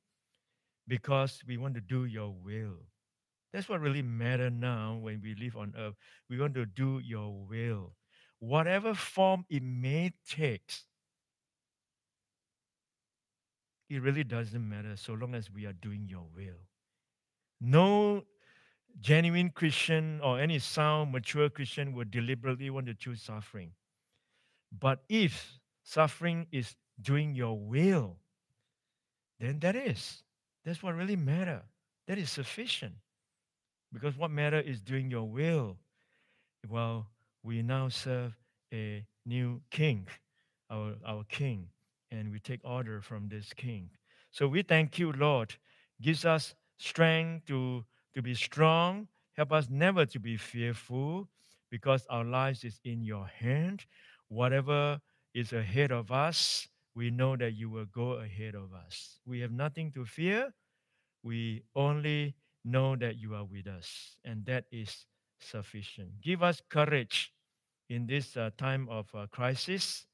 because 0.86 1.42
we 1.46 1.56
want 1.56 1.74
to 1.74 1.80
do 1.80 2.04
your 2.04 2.34
will. 2.34 2.78
That's 3.52 3.68
what 3.68 3.80
really 3.80 4.02
matters 4.02 4.52
now 4.52 4.98
when 5.00 5.20
we 5.22 5.34
live 5.34 5.56
on 5.56 5.74
earth. 5.76 5.94
We 6.28 6.38
want 6.38 6.54
to 6.54 6.66
do 6.66 7.00
your 7.02 7.32
will. 7.48 7.94
Whatever 8.40 8.94
form 8.94 9.44
it 9.48 9.62
may 9.62 10.12
take, 10.28 10.72
it 13.88 14.02
really 14.02 14.24
doesn't 14.24 14.68
matter 14.68 14.96
so 14.96 15.14
long 15.14 15.34
as 15.34 15.50
we 15.50 15.64
are 15.66 15.72
doing 15.72 16.06
your 16.08 16.26
will. 16.34 16.60
No 17.60 18.24
genuine 19.00 19.50
Christian 19.50 20.20
or 20.22 20.40
any 20.40 20.58
sound, 20.58 21.12
mature 21.12 21.48
Christian 21.48 21.92
would 21.94 22.10
deliberately 22.10 22.70
want 22.70 22.86
to 22.86 22.94
choose 22.94 23.22
suffering. 23.22 23.72
But 24.78 25.02
if 25.08 25.58
suffering 25.82 26.46
is 26.52 26.76
doing 27.00 27.34
your 27.34 27.58
will, 27.58 28.16
then 29.40 29.60
that 29.60 29.76
is. 29.76 30.22
That's 30.64 30.82
what 30.82 30.94
really 30.94 31.16
matter. 31.16 31.62
That 32.06 32.18
is 32.18 32.30
sufficient. 32.30 32.94
Because 33.92 34.16
what 34.16 34.30
matter 34.30 34.60
is 34.60 34.80
doing 34.80 35.10
your 35.10 35.24
will. 35.24 35.78
Well, 36.68 37.06
we 37.42 37.62
now 37.62 37.88
serve 37.88 38.36
a 38.72 39.06
new 39.24 39.62
king, 39.70 40.08
our, 40.70 40.94
our 41.06 41.24
king, 41.24 41.68
and 42.10 42.30
we 42.30 42.38
take 42.38 42.60
order 42.64 43.00
from 43.00 43.28
this 43.28 43.52
king. 43.52 43.90
So 44.30 44.46
we 44.48 44.62
thank 44.62 44.98
you, 44.98 45.12
Lord. 45.12 45.54
Gives 46.00 46.24
us 46.24 46.54
strength 46.78 47.46
to, 47.46 47.84
to 48.14 48.22
be 48.22 48.34
strong. 48.34 49.08
Help 49.36 49.52
us 49.52 49.68
never 49.70 50.06
to 50.06 50.18
be 50.18 50.36
fearful 50.36 51.28
because 51.70 52.06
our 52.10 52.24
lives 52.24 52.64
is 52.64 52.80
in 52.84 53.02
your 53.02 53.26
hand. 53.26 53.84
Whatever 54.28 55.00
is 55.34 55.52
ahead 55.52 55.92
of 55.92 56.10
us, 56.10 56.68
we 56.94 57.10
know 57.10 57.36
that 57.36 57.52
you 57.52 57.70
will 57.70 57.86
go 57.86 58.12
ahead 58.12 58.54
of 58.54 58.72
us. 58.72 59.20
We 59.26 59.40
have 59.40 59.52
nothing 59.52 59.92
to 59.92 60.04
fear. 60.04 60.52
We 61.22 61.62
only 61.74 62.34
know 62.64 62.96
that 62.96 63.16
you 63.16 63.34
are 63.34 63.44
with 63.44 63.66
us, 63.66 64.16
and 64.24 64.44
that 64.46 64.64
is 64.72 65.06
sufficient. 65.40 66.20
Give 66.20 66.42
us 66.42 66.62
courage 66.68 67.32
in 67.88 68.06
this 68.06 68.36
uh, 68.36 68.50
time 68.56 68.88
of 68.90 69.06
uh, 69.14 69.26
crisis 69.30 70.06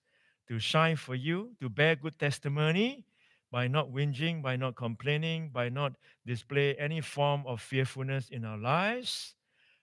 to 0.49 0.59
shine 0.59 0.97
for 0.97 1.15
you, 1.15 1.51
to 1.61 1.69
bear 1.69 1.97
good 1.97 2.19
testimony 2.19 3.05
by 3.51 3.69
not 3.69 3.93
whinging, 3.93 4.43
by 4.43 4.57
not 4.57 4.75
complaining, 4.75 5.49
by 5.49 5.69
not 5.69 5.93
display 6.27 6.75
any 6.75 7.01
form 7.01 7.45
of 7.47 7.61
fearfulness 7.61 8.29
in 8.31 8.45
our 8.45 8.59
lives. 8.59 9.35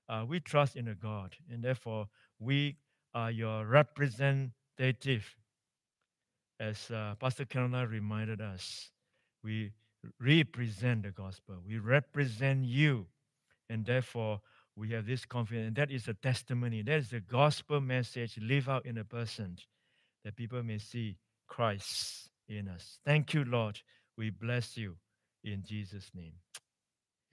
Uh, 0.09 0.25
we 0.27 0.39
trust 0.39 0.75
in 0.75 0.89
a 0.89 0.95
God, 0.95 1.35
and 1.49 1.63
therefore 1.63 2.07
we 2.39 2.75
are 3.13 3.31
your 3.31 3.65
representative. 3.65 5.35
As 6.59 6.91
uh, 6.91 7.15
Pastor 7.19 7.45
Carolina 7.45 7.87
reminded 7.87 8.41
us, 8.41 8.91
we 9.43 9.71
represent 10.19 11.03
the 11.03 11.11
gospel. 11.11 11.55
We 11.65 11.77
represent 11.77 12.65
you, 12.65 13.07
and 13.69 13.85
therefore 13.85 14.41
we 14.75 14.89
have 14.89 15.05
this 15.05 15.25
confidence. 15.25 15.67
And 15.67 15.75
that 15.77 15.91
is 15.91 16.07
a 16.07 16.13
testimony. 16.13 16.81
That 16.81 16.97
is 16.97 17.09
the 17.09 17.21
gospel 17.21 17.79
message 17.79 18.37
live 18.41 18.67
out 18.67 18.85
in 18.85 18.97
a 18.97 19.03
person 19.03 19.57
that 20.23 20.35
people 20.35 20.61
may 20.63 20.77
see 20.77 21.17
Christ 21.47 22.29
in 22.47 22.67
us. 22.67 22.99
Thank 23.05 23.33
you, 23.33 23.43
Lord. 23.43 23.79
We 24.17 24.29
bless 24.29 24.77
you 24.77 24.95
in 25.43 25.63
Jesus' 25.63 26.11
name. 26.13 26.33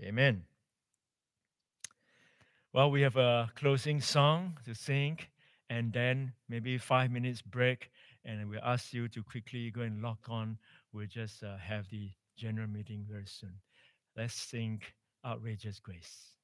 Amen. 0.02 0.44
Well, 2.72 2.90
we 2.90 3.02
have 3.02 3.16
a 3.16 3.50
closing 3.56 4.00
song 4.00 4.58
to 4.64 4.74
sing, 4.74 5.18
and 5.70 5.92
then 5.92 6.32
maybe 6.48 6.78
five 6.78 7.10
minutes 7.10 7.42
break, 7.42 7.90
and 8.24 8.48
we 8.48 8.58
ask 8.58 8.92
you 8.92 9.08
to 9.08 9.22
quickly 9.22 9.70
go 9.70 9.80
and 9.80 10.02
log 10.02 10.18
on. 10.28 10.58
We'll 10.92 11.06
just 11.06 11.42
uh, 11.42 11.56
have 11.56 11.88
the 11.90 12.10
general 12.36 12.68
meeting 12.68 13.04
very 13.10 13.26
soon. 13.26 13.54
Let's 14.16 14.34
sing 14.34 14.82
Outrageous 15.24 15.80
Grace. 15.80 16.37